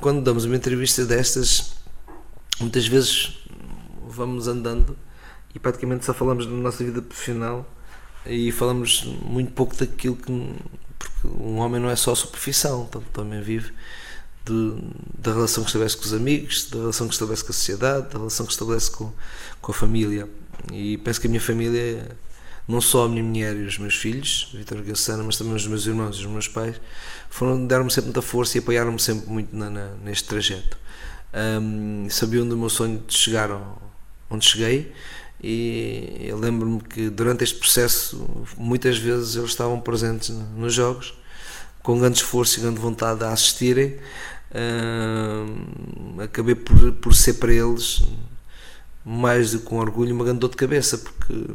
[0.00, 1.72] quando damos uma entrevista destas,
[2.60, 3.38] muitas vezes
[4.08, 4.96] vamos andando
[5.54, 7.68] e praticamente só falamos da nossa vida profissional
[8.26, 10.54] e falamos muito pouco daquilo que.
[10.98, 13.72] Porque um homem não é só a sua profissão, também vive
[14.44, 14.76] de,
[15.18, 18.18] da relação que estabelece com os amigos, da relação que estabelece com a sociedade, da
[18.18, 19.12] relação que estabelece com,
[19.60, 20.28] com a família.
[20.72, 22.16] E penso que a minha família,
[22.68, 25.86] não só a minha mulher e os meus filhos, Vitor Gassana, mas também os meus
[25.86, 26.78] irmãos e os meus pais,
[27.66, 30.76] deram-me sempre muita força e apoiaram-me sempre muito na, na, neste trajeto.
[31.32, 33.50] Um, sabiam do meu sonho de chegar
[34.30, 34.92] onde cheguei
[35.42, 41.14] e eu lembro-me que durante este processo muitas vezes eles estavam presentes nos jogos
[41.82, 43.98] com grande esforço e grande vontade a assistirem
[44.54, 48.02] um, acabei por, por ser para eles
[49.04, 51.46] mais do que um orgulho uma grande dor de cabeça porque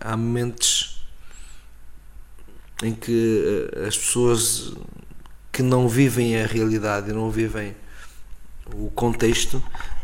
[0.00, 1.04] há momentos
[2.82, 4.72] em que eh, as pessoas
[5.52, 7.74] que não vivem a realidade e não vivem
[8.74, 9.62] o contexto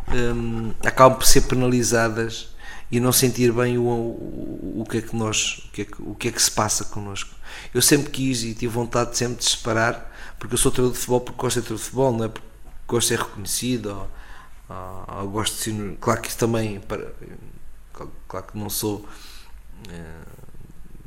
[0.08, 2.48] um, acabam por ser penalizadas
[2.90, 6.02] e não sentir bem o, o, o que é que nós o que é que,
[6.02, 7.30] o que é que se passa connosco.
[7.72, 10.98] Eu sempre quis e tive vontade de sempre de separar porque eu sou treinador de
[10.98, 12.28] futebol porque gosto de ter de futebol não é?
[12.28, 12.48] Porque
[12.86, 14.10] gosto de ser reconhecido ou,
[14.68, 17.12] ou, ou gosto de ser claro que isso também para,
[18.28, 19.06] claro que não sou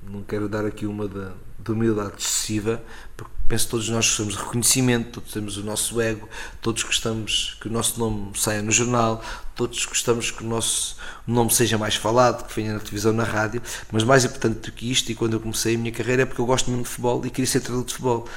[0.04, 1.34] não quero dar aqui uma da
[1.68, 2.82] de humildade excessiva,
[3.16, 6.28] porque penso que todos nós gostamos de reconhecimento, todos temos o nosso ego,
[6.62, 9.22] todos gostamos que o nosso nome saia no jornal,
[9.56, 13.62] todos gostamos que o nosso nome seja mais falado, que venha na televisão, na rádio,
[13.92, 16.42] mas mais importante do que isto, e quando eu comecei a minha carreira, é porque
[16.42, 18.30] eu gosto muito de futebol e queria ser treinador de futebol.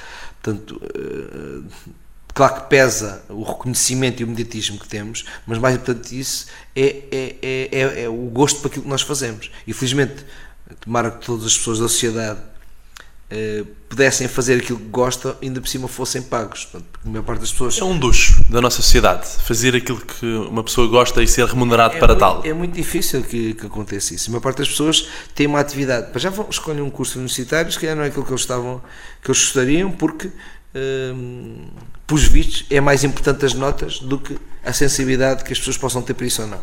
[0.42, 1.64] Portanto, uh,
[2.34, 7.04] claro que pesa o reconhecimento e o mediatismo que temos, mas mais importante disso é,
[7.10, 9.50] é, é, é, é o gosto para aquilo que nós fazemos.
[9.66, 10.24] E felizmente,
[10.80, 12.40] tomara que todas as pessoas da sociedade
[13.32, 16.64] Uh, pudessem fazer aquilo que gostam, ainda por cima fossem pagos.
[16.64, 17.78] Portanto, a maior parte das pessoas.
[17.78, 21.94] É um luxo da nossa sociedade, fazer aquilo que uma pessoa gosta e ser remunerado
[21.94, 22.44] é para muito, tal.
[22.44, 24.28] É muito difícil que, que aconteça isso.
[24.28, 26.08] A maior parte das pessoas tem uma atividade.
[26.16, 28.82] Já vão escolher um curso universitário, se calhar não é aquilo que eles, estavam,
[29.22, 30.28] que eles gostariam, porque,
[30.74, 31.68] um,
[32.06, 36.02] pelos vistos, é mais importante as notas do que a sensibilidade que as pessoas possam
[36.02, 36.60] ter para isso ou não.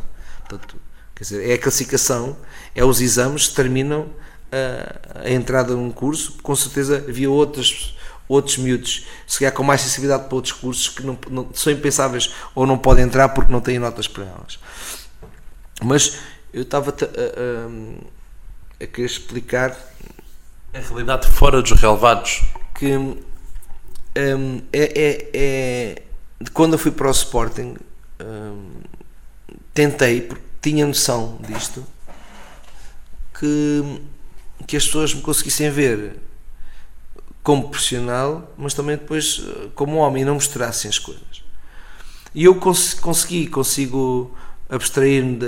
[0.47, 0.75] Portanto,
[1.15, 2.37] quer dizer, é a classificação,
[2.75, 4.07] é os exames que terminam
[4.51, 7.95] a, a entrada num curso, com certeza havia outros
[8.29, 12.33] outros miúdos, se calhar com mais sensibilidade para outros cursos que não, não, são impensáveis
[12.53, 14.59] ou não podem entrar porque não têm notas para elas.
[15.81, 16.17] Mas
[16.51, 17.05] eu estava a,
[18.81, 19.77] a, a querer explicar.
[20.73, 22.43] A realidade fora dos relevados.
[22.75, 23.17] que
[24.17, 26.03] um, é, é, é,
[26.53, 27.75] quando eu fui para o Sporting
[28.21, 28.81] um,
[29.73, 31.85] tentei, porque tinha noção disto,
[33.39, 34.01] que,
[34.65, 36.17] que as pessoas me conseguissem ver
[37.43, 41.43] como profissional, mas também depois eh, como homem e não misturassem as coisas.
[42.35, 44.35] E eu cons consegui, consigo
[44.69, 45.39] abstrair-me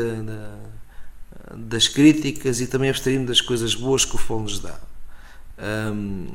[1.54, 4.80] das críticas e também abstrair-me das coisas boas que o futebol nos dá.
[5.58, 6.28] Um,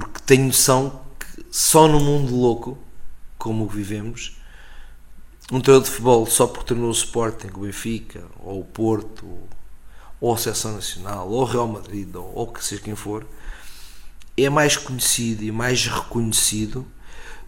[0.00, 2.78] porque tenho noção que só no mundo louco,
[3.36, 4.36] como o vivemos,
[5.50, 9.26] um treinador de futebol só porque tornou o Sporting, o Benfica, ou o Porto,
[10.20, 13.26] ou a Seleção Nacional, ou o Real Madrid, ou, ou que seja quem for,
[14.36, 16.86] é mais conhecido e mais reconhecido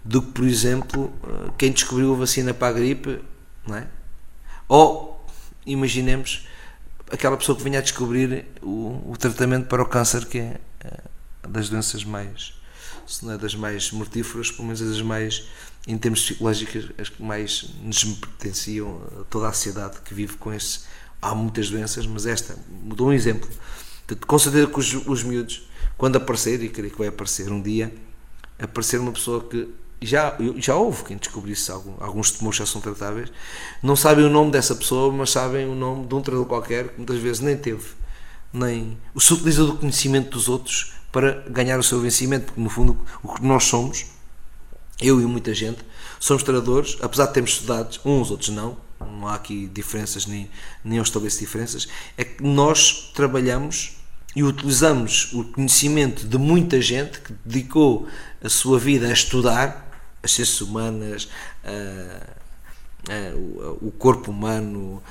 [0.04, 1.12] do que, por exemplo,
[1.56, 3.20] quem descobriu a vacina para a gripe,
[3.66, 3.86] não é?
[4.66, 5.24] Ou,
[5.64, 6.48] imaginemos,
[7.12, 11.00] aquela pessoa que vinha a descobrir o, o tratamento para o câncer, que é, é
[11.48, 12.54] das doenças mais,
[13.06, 15.48] se não é das mais mortíferas, pelo menos das mais,
[15.86, 20.52] em termos psicológicos, as que mais nos pertenciam a toda a sociedade que vive com
[20.52, 20.80] esse.
[21.20, 23.48] Há muitas doenças, mas esta, dou um exemplo.
[24.26, 27.94] Com certeza que os, os miúdos, quando aparecer, e creio que vai aparecer um dia,
[28.58, 29.68] aparecer uma pessoa que
[30.02, 33.30] já, já houve quem descobrisse algum, alguns tumores já são tratáveis,
[33.82, 36.96] não sabem o nome dessa pessoa, mas sabem o nome de um treinador qualquer que
[36.96, 37.86] muitas vezes nem teve,
[38.52, 42.70] nem o se utiliza do conhecimento dos outros para ganhar o seu vencimento, porque no
[42.70, 44.06] fundo o que nós somos,
[45.00, 45.80] eu e muita gente,
[46.18, 50.50] somos treinadores, apesar de termos estudado, uns, outros não, não há aqui diferenças, nem,
[50.84, 53.96] nem eu estabeleço diferenças, é que nós trabalhamos
[54.36, 58.06] e utilizamos o conhecimento de muita gente que dedicou
[58.42, 59.88] a sua vida a estudar
[60.22, 61.28] as ciências humanas,
[63.80, 65.02] o corpo humano,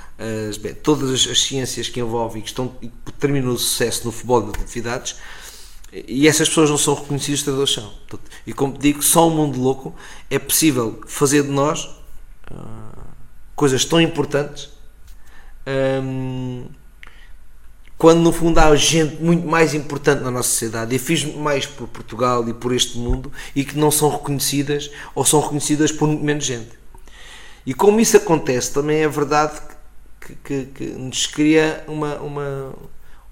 [0.47, 4.11] as, bem, todas as, ciências que envolvem que, estão, e que determinam o sucesso no
[4.11, 5.15] futebol de atividades,
[5.91, 7.91] e essas pessoas não são reconhecidas treinadores são.
[8.45, 9.95] E como digo, só um mundo louco
[10.29, 11.85] é possível fazer de nós
[12.51, 12.99] uh,
[13.55, 14.69] coisas tão importantes
[16.03, 16.67] um,
[17.97, 21.87] quando no fundo há gente muito mais importante na nossa sociedade e fiz mais por
[21.87, 26.23] Portugal e por este mundo e que não são reconhecidas ou são reconhecidas por muito
[26.23, 26.79] menos gente.
[27.65, 29.59] E como isso acontece, também é verdade
[30.21, 32.73] que, que, que nos cria uma, uma,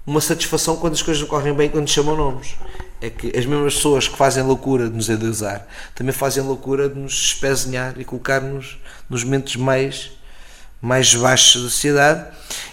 [0.08, 2.54] uma satisfação quando as coisas correm bem, quando chamam nomes.
[2.98, 6.98] É que as mesmas pessoas que fazem loucura de nos endeusar também fazem loucura de
[6.98, 8.78] nos espezinhar e colocar-nos
[9.08, 10.10] nos momentos mais
[10.80, 12.24] mais baixos da sociedade,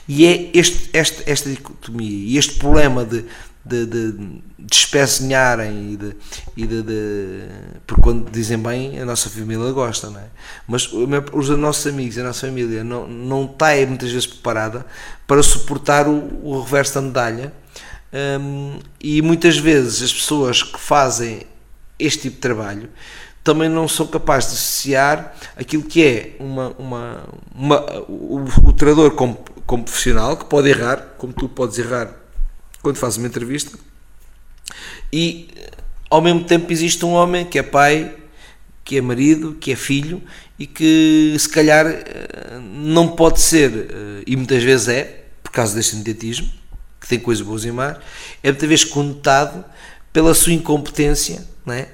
[0.07, 3.25] e é este, este, esta dicotomia e este problema de,
[3.65, 6.15] de, de, de espezinharem e, de,
[6.55, 7.43] e de, de,
[7.87, 10.27] Porque quando dizem bem, a nossa família gosta, não é?
[10.67, 14.85] Mas os nossos amigos, a nossa família, não, não está muitas vezes preparada
[15.25, 17.53] para suportar o, o reverso da medalha.
[18.13, 21.41] Um, e muitas vezes as pessoas que fazem
[21.99, 22.89] este tipo de trabalho
[23.43, 29.11] também não são capazes de associar aquilo que é uma, uma, uma o, o treinador
[29.11, 32.24] como, como profissional, que pode errar, como tu podes errar
[32.85, 33.75] quando fazes uma entrevista,
[35.11, 35.49] e
[36.07, 38.15] ao mesmo tempo existe um homem que é pai,
[38.83, 40.21] que é marido, que é filho
[40.59, 41.87] e que se calhar
[42.61, 46.47] não pode ser, e muitas vezes é, por causa deste mediatismo,
[47.01, 47.97] que tem coisas boas e más,
[48.43, 49.65] é muitas vezes conotado
[50.13, 51.89] pela sua incompetência, não é?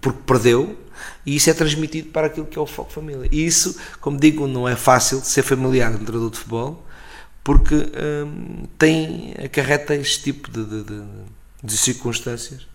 [0.00, 0.78] porque perdeu,
[1.26, 3.28] e isso é transmitido para aquilo que é o foco família.
[3.32, 6.85] E isso, como digo, não é fácil ser familiar de um treinador de futebol,
[7.46, 11.02] porque hum, tem, acarreta este tipo de, de, de,
[11.62, 12.66] de, circunstâncias,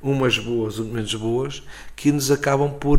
[0.00, 1.62] umas boas, outras menos boas,
[1.94, 2.98] que nos acabam por,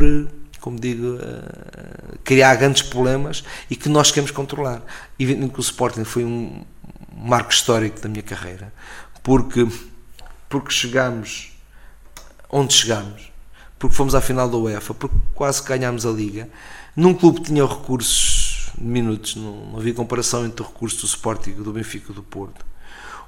[0.60, 4.80] como digo, uh, criar grandes problemas e que nós queremos controlar.
[5.18, 6.64] Evidentemente que o Sporting foi um
[7.12, 8.72] marco histórico da minha carreira,
[9.20, 9.66] porque,
[10.48, 11.50] porque chegamos
[12.48, 13.32] onde chegamos
[13.76, 16.48] porque fomos à final da UEFA, porque quase ganhámos a Liga,
[16.96, 18.47] num clube que tinha recursos
[18.80, 22.64] minutos, não, não havia comparação entre o recurso do Sporting, do Benfica e do Porto.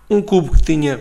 [0.08, 1.00] Um clube que tinha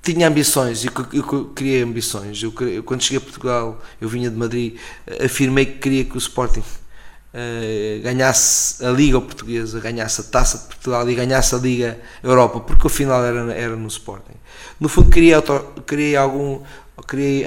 [0.00, 2.42] tinha ambições e eu criei ambições.
[2.42, 4.76] Eu, eu, quando cheguei a Portugal, eu vinha de Madrid,
[5.22, 10.64] afirmei que queria que o Sporting uh, ganhasse a Liga Portuguesa, ganhasse a Taça de
[10.66, 14.36] Portugal e ganhasse a Liga Europa, porque o final era, era no Sporting.
[14.80, 16.62] No fundo, auto, criei algum,
[17.06, 17.44] criei,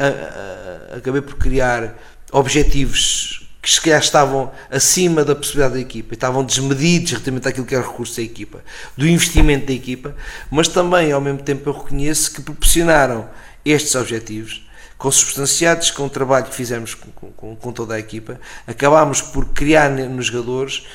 [0.96, 1.98] acabei por criar
[2.32, 7.76] objetivos que se calhar estavam acima da possibilidade da equipa, estavam desmedidos relativamente àquilo que
[7.76, 8.64] era o recurso da equipa,
[8.98, 10.16] do investimento da equipa,
[10.50, 13.30] mas também ao mesmo tempo eu reconheço que proporcionaram
[13.64, 19.22] estes objetivos, consubstanciados com o trabalho que fizemos com, com, com toda a equipa, acabámos
[19.22, 20.86] por criar nos jogadores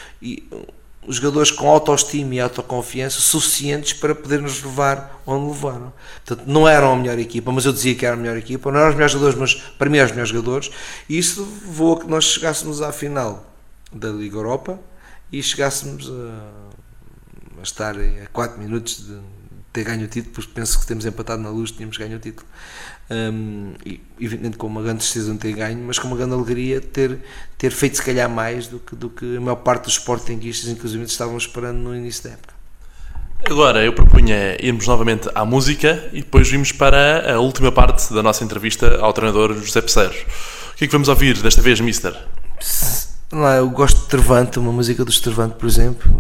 [1.09, 5.93] jogadores com autoestima e autoconfiança suficientes para poder nos levar onde levaram.
[6.25, 8.79] Portanto, não eram a melhor equipa, mas eu dizia que era a melhor equipa, não
[8.79, 10.71] eram os melhores jogadores, mas para mim eram os melhores jogadores,
[11.09, 13.47] e isso levou a que nós chegássemos à final
[13.93, 14.79] da Liga Europa
[15.33, 19.19] e chegássemos a, a estar a 4 minutos de
[19.77, 22.47] ter ganho o título, porque penso que temos empatado na luz, tínhamos ganho o título.
[23.11, 26.81] Um, e, evidentemente com uma grande tristeza não ter ganho, mas com uma grande alegria
[26.81, 27.19] ter,
[27.59, 31.05] ter feito se calhar mais do que, do que a maior parte dos sportinguistas, inclusive,
[31.05, 32.55] estavam esperando no início da época.
[33.45, 38.23] Agora eu propunha irmos novamente à música e depois vimos para a última parte da
[38.23, 40.15] nossa entrevista ao treinador José Pesseiro.
[40.73, 42.17] O que é que vamos ouvir desta vez, Mister?
[43.31, 46.11] Lá, eu gosto de Trevante, uma música do Trevante, por exemplo.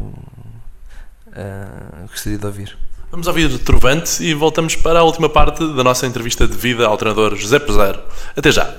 [1.28, 2.78] Uh, gostaria de ouvir.
[3.16, 6.98] Vamos ouvir Trovante e voltamos para a última parte da nossa entrevista de vida ao
[6.98, 7.98] treinador José Peseiro.
[8.36, 8.76] Até já!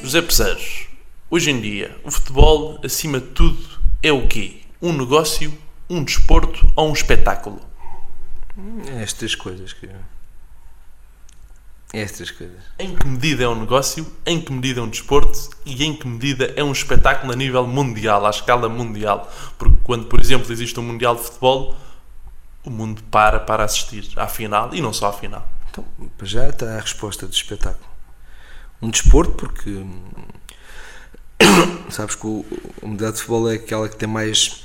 [0.00, 0.60] José Peseiro,
[1.28, 3.66] hoje em dia, o futebol, acima de tudo,
[4.00, 4.60] é o quê?
[4.80, 5.52] Um negócio,
[5.90, 7.60] um desporto ou um espetáculo?
[8.96, 9.88] É estas coisas que
[12.00, 12.58] estas coisas.
[12.78, 16.06] Em que medida é um negócio, em que medida é um desporto e em que
[16.06, 19.32] medida é um espetáculo a nível mundial, à escala mundial?
[19.58, 21.76] Porque quando, por exemplo, existe um Mundial de Futebol,
[22.64, 25.46] o mundo para para assistir à final e não só à final.
[25.70, 25.84] Então,
[26.22, 27.88] já está a resposta do espetáculo.
[28.80, 29.84] Um desporto, porque
[31.90, 32.44] sabes que o,
[32.82, 34.64] Mundial de Futebol é aquela que tem mais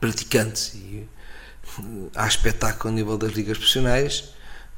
[0.00, 1.08] praticantes e
[2.14, 4.34] há espetáculo a nível das ligas profissionais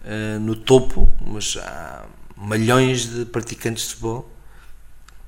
[0.07, 4.31] uh, no topo, mas há milhões de praticantes de futebol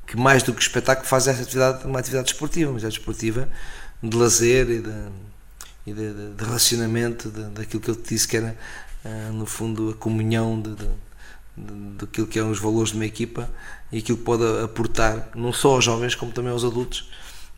[0.06, 3.48] que mais do que espetáculo fazem essa atividade uma atividade esportiva, uma atividade esportiva
[4.02, 5.08] de lazer e de,
[5.86, 8.56] e de, de, de relacionamento de, daquilo que eu te disse que era
[9.04, 10.74] uh, no fundo a comunhão de,
[11.98, 13.50] daquilo que são os valores de uma equipa
[13.92, 17.10] e aquilo que pode aportar não só aos jovens como também aos adultos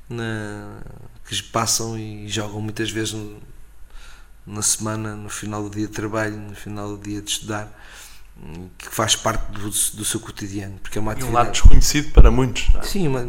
[0.09, 0.81] na,
[1.29, 3.41] que passam e jogam muitas vezes no,
[4.47, 7.68] na semana, no final do dia de trabalho, no final do dia de estudar,
[8.78, 10.78] que faz parte do, do seu cotidiano.
[10.82, 11.32] Porque é uma atividade.
[11.32, 12.74] E um lado desconhecido para muitos.
[12.74, 12.82] É?
[12.82, 13.26] Sim, mas,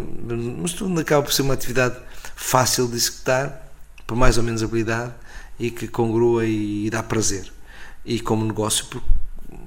[0.57, 1.97] mas tudo acaba por ser uma atividade
[2.35, 3.71] fácil de executar,
[4.07, 5.13] por mais ou menos habilidade,
[5.59, 7.51] e que congrua e, e dá prazer.
[8.05, 9.03] E como negócio, por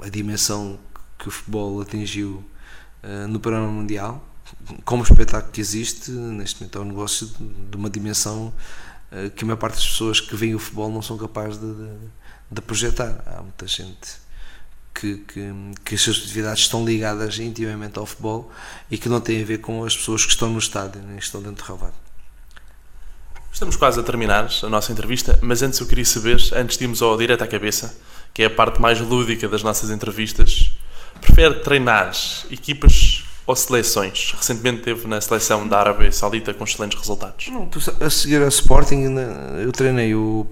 [0.01, 0.79] a dimensão
[1.19, 2.45] que o futebol atingiu
[3.03, 4.27] uh, no panorama mundial,
[4.85, 8.53] como espetáculo que existe, neste momento é um negócio de, de uma dimensão
[9.37, 11.91] que a maior parte das pessoas que veem o futebol não são capazes de, de,
[12.51, 13.23] de projetar.
[13.27, 14.25] Há muita gente
[14.95, 15.53] que, que,
[15.85, 18.51] que, as suas atividades estão ligadas intimamente ao futebol
[18.91, 21.43] e que não têm a ver com as pessoas que estão no estádio nem estão
[21.43, 21.95] dentro do relvado.
[23.53, 27.03] Estamos quase a terminar a nossa entrevista, mas antes eu queria saber, antes de irmos
[27.03, 27.97] ao direto à cabeça,
[28.33, 30.73] que é a parte mais lúdica das nossas entrevistas,
[31.21, 32.13] prefere treinar
[32.51, 34.33] equipas ou seleções?
[34.37, 37.49] Recentemente teve na seleção da Arábia Saudita com excelentes resultados.
[37.49, 37.69] Não,
[38.01, 39.05] a seguir a Sporting,
[39.63, 40.47] eu treinei o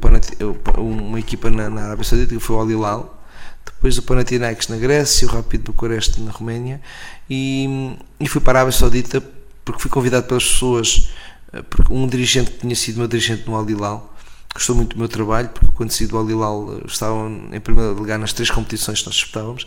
[0.79, 3.23] uma equipa na, na Arábia Saudita que foi o Al Hilal,
[3.65, 6.81] depois o Panathinaikos na Grécia, o Rápido Bucareste na Roménia
[7.29, 9.23] e, e fui para a Arábia Saudita
[9.65, 11.11] porque fui convidado pelas pessoas,
[11.53, 14.13] eh, porque um dirigente que tinha sido meu dirigente no Al Hilal
[14.53, 17.95] gostou muito do meu trabalho, porque quando saí do Al Hilal eh, estava em primeiro
[17.95, 19.67] lugar nas três competições que nós disputávamos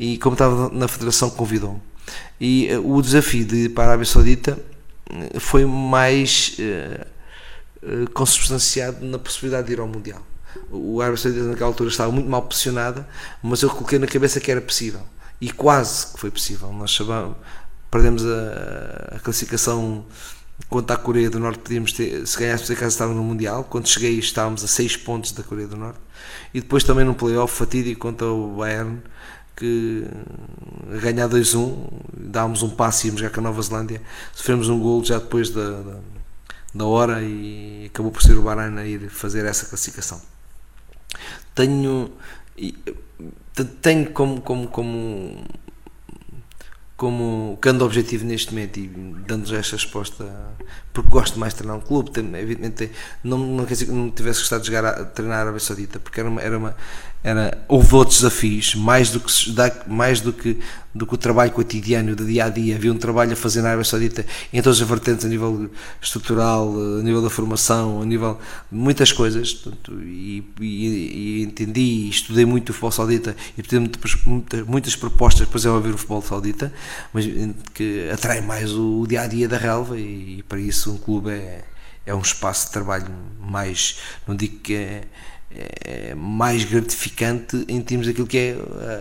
[0.00, 1.80] e como estava na federação convidou-me
[2.40, 4.58] e uh, o desafio de para a Arábia Saudita
[5.10, 10.20] eh, foi mais uh, consubstanciado na possibilidade de ir ao Mundial.
[10.70, 13.08] O Arábia Saudita naquela altura estava muito mal posicionada,
[13.42, 15.02] mas eu coloquei na cabeça que era possível.
[15.40, 16.72] E quase que foi possível.
[16.72, 17.36] Nós sabemos,
[17.90, 20.04] perdemos a, a classificação
[20.68, 23.64] quanto à Coreia do Norte, podíamos ter, se ganhássemos a casa estávamos no Mundial.
[23.64, 26.00] Quando cheguei estávamos a 6 pontos da Coreia do Norte.
[26.54, 29.02] E depois também no playoff fatídico contra o Bayern,
[29.56, 30.04] que
[30.94, 31.74] a ganhar 2-1,
[32.12, 34.02] dávamos um passo e íamos já com a Nova Zelândia,
[34.32, 35.98] sofremos um gol já depois da, da,
[36.74, 40.20] da hora e acabou por ser o Bahrein a ir fazer essa classificação.
[41.54, 42.12] Tenho,
[43.80, 45.44] tenho como, como, como
[46.96, 48.88] como grande objetivo neste momento e
[49.26, 50.24] dando esta resposta
[50.94, 52.90] porque gosto mais de treinar um clube evidentemente
[53.22, 56.00] não, não quer dizer que não tivesse gostado de jogar a, treinar a Arábia Saudita
[56.00, 56.74] porque era uma, era uma
[57.26, 59.32] era, houve outros desafios, mais do, que,
[59.88, 60.60] mais do que
[60.94, 62.76] do que o trabalho cotidiano, do dia a dia.
[62.76, 65.68] Havia um trabalho a fazer na Arábia Saudita em todas as vertentes, a nível
[66.00, 68.38] estrutural, a nível da formação, a nível
[68.70, 69.52] de muitas coisas.
[69.52, 73.90] Portanto, e, e, e, entendi e estudei muito o futebol saudita e tive
[74.24, 76.72] muitas, muitas propostas para desenvolver o futebol saudita,
[77.12, 77.26] mas
[77.74, 80.96] que atrai mais o, o dia a dia da relva e, e para isso um
[80.96, 81.64] clube é,
[82.06, 83.98] é um espaço de trabalho mais,
[84.28, 85.02] não digo que é
[85.50, 88.56] é mais gratificante em termos daquilo que é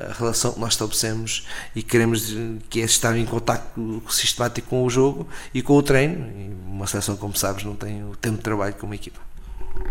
[0.10, 2.34] a relação que nós estabelecemos e queremos
[2.70, 6.28] que é estar em contato sistemático com o jogo e com o treino.
[6.38, 9.20] E uma seleção, como sabes, não tem o tempo de trabalho como equipa.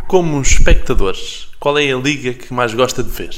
[0.07, 3.35] Como espectadores, qual é a liga que mais gosta de ver?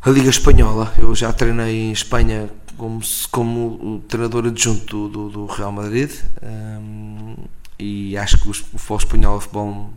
[0.00, 0.92] A Liga Espanhola.
[0.98, 3.00] Eu já treinei em Espanha como,
[3.30, 6.10] como treinador adjunto do, do, do Real Madrid
[6.42, 7.34] um,
[7.78, 9.92] e acho que o futebol espanhol é o futebol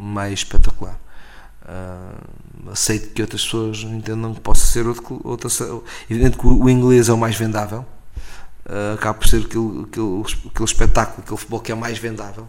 [0.00, 0.98] mais espetacular.
[1.62, 5.48] Uh, aceito que outras pessoas entendam que possa ser outro, outra.
[6.08, 7.84] Evidente que o inglês é o mais vendável,
[8.66, 12.48] uh, acaba por ser aquele, aquele, aquele espetáculo, aquele futebol que é mais vendável.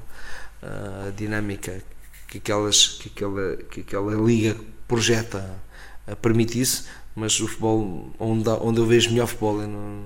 [0.64, 1.84] Uh, a dinâmica
[2.28, 4.56] que, aquelas, que, aquela, que aquela liga
[4.88, 5.44] projeta
[6.22, 10.04] permite isso, mas o futebol onde, onde eu vejo melhor futebol é no,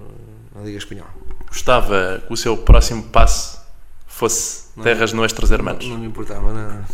[0.54, 1.14] na Liga Espanhola.
[1.48, 3.60] Gostava que o seu próximo passo
[4.08, 5.86] fosse não, terras no Extras Hermanos?
[5.86, 6.86] Não, não me importava nada.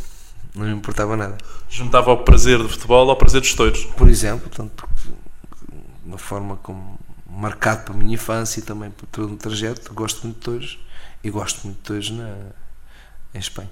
[0.55, 1.37] Não me importava nada.
[1.69, 3.85] Juntava o prazer do futebol ao prazer dos touros?
[3.85, 4.87] Por exemplo, tanto
[6.05, 10.23] uma forma como marcado para a minha infância e também por todo o trajeto, gosto
[10.23, 10.79] muito de touros
[11.23, 12.35] e gosto muito de touros na,
[13.33, 13.69] em Espanha.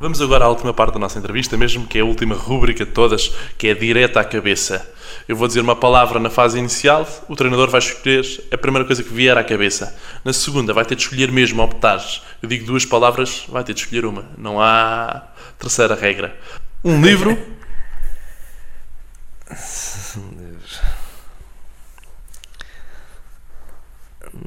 [0.00, 2.92] Vamos agora à última parte da nossa entrevista, mesmo que é a última rúbrica de
[2.92, 4.88] todas, que é direta à cabeça.
[5.26, 9.02] Eu vou dizer uma palavra na fase inicial, o treinador vai escolher a primeira coisa
[9.02, 9.96] que vier à cabeça.
[10.24, 12.00] Na segunda, vai ter de escolher mesmo, optar.
[12.40, 14.24] Eu digo duas palavras, vai ter de escolher uma.
[14.36, 15.26] Não há
[15.58, 16.36] terceira regra.
[16.84, 17.38] Um livro.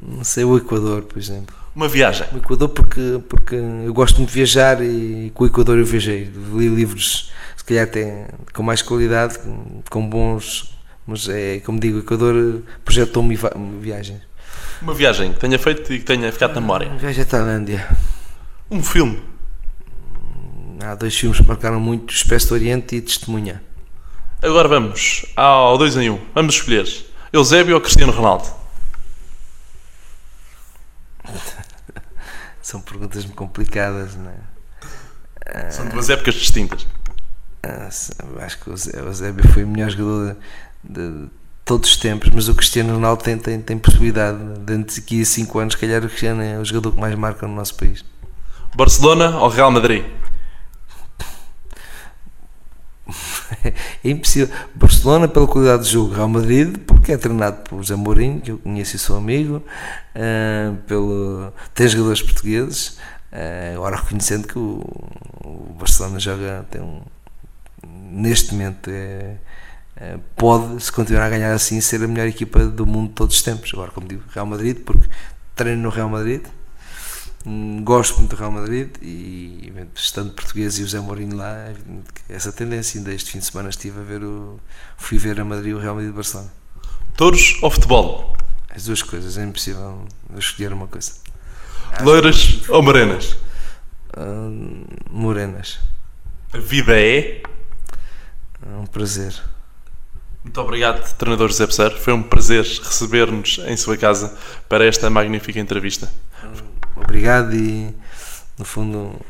[0.02, 1.54] Não sei, o Equador, por exemplo.
[1.74, 2.26] Uma viagem.
[2.32, 6.30] O Equador porque, porque eu gosto muito de viajar e com o Equador eu viajei.
[6.54, 9.38] Li livros, se calhar até com mais qualidade,
[9.90, 10.72] com bons
[11.06, 13.36] mas é, como digo, o Equador projetou-me
[13.80, 14.22] viagens.
[14.80, 16.88] Uma viagem que tenha feito e que tenha ficado na memória?
[16.88, 17.88] Uma viagem à Tailândia.
[18.70, 19.20] Um filme?
[20.82, 23.62] Há dois filmes que marcaram muito, Expresso do Oriente e Testemunha.
[24.42, 26.14] Agora vamos ao 2 em 1.
[26.14, 26.20] Um.
[26.34, 26.84] Vamos escolher
[27.32, 28.48] Eusébio ou Cristiano Ronaldo?
[32.60, 35.70] São perguntas complicadas, não é?
[35.70, 36.84] São duas épocas distintas.
[37.62, 37.88] Ah,
[38.40, 40.36] acho que o Eusébio foi o melhor jogador
[40.82, 41.28] de
[41.64, 45.24] todos os tempos, mas o Cristiano Ronaldo tem, tem, tem possibilidade, dentro de aqui a
[45.24, 48.04] 5 anos, calhar o Cristiano é o jogador que mais marca no nosso país.
[48.74, 50.04] Barcelona ou Real Madrid?
[54.04, 54.54] é impossível.
[54.74, 58.58] Barcelona pela qualidade de jogo, Real Madrid porque é treinado por José Mourinho, que eu
[58.58, 62.98] conheço e sou amigo, uh, pelo, tem jogadores portugueses,
[63.32, 64.84] uh, agora reconhecendo que o,
[65.44, 67.00] o Barcelona joga, tem um,
[68.10, 69.36] neste momento é
[69.96, 73.36] eh, pode, se continuar a ganhar assim, ser a melhor equipa do mundo de todos
[73.36, 73.70] os tempos.
[73.72, 75.06] Agora, como digo, Real Madrid, porque
[75.54, 76.42] treino no Real Madrid,
[77.82, 81.72] gosto muito do Real Madrid e, estando português e o Zé Mourinho lá,
[82.28, 82.98] essa tendência.
[82.98, 84.60] Ainda este fim de semana estive a ver o.
[84.96, 86.52] fui ver a Madrid o Real Madrid de Barcelona.
[87.16, 88.36] Touros ou futebol?
[88.74, 91.12] As duas coisas, é impossível escolher uma coisa.
[92.00, 93.36] Loiras ou morenas?
[94.16, 95.78] Uh, morenas.
[96.52, 97.42] A vida é?
[98.64, 99.34] É um prazer.
[100.42, 101.90] Muito obrigado, treinador José Pesar.
[101.90, 104.36] Foi um prazer receber-nos em sua casa
[104.68, 106.10] para esta magnífica entrevista.
[106.96, 107.94] Obrigado e,
[108.58, 109.20] no fundo,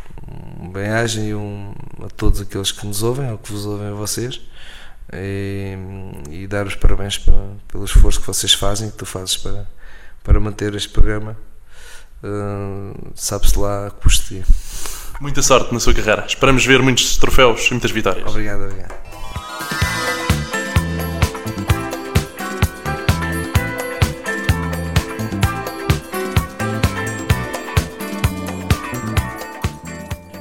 [0.60, 1.72] um bem-agem e um,
[2.04, 4.40] a todos aqueles que nos ouvem, ou que vos ouvem a vocês,
[5.12, 5.76] e,
[6.30, 9.66] e dar os parabéns pelo, pelo esforço que vocês fazem, que tu fazes para,
[10.22, 11.36] para manter este programa.
[12.22, 14.44] Uh, Sabe-se lá a custo dia.
[15.20, 16.24] Muita sorte na sua carreira.
[16.26, 18.28] Esperamos ver muitos troféus e muitas vitórias.
[18.28, 19.91] Obrigado, obrigado.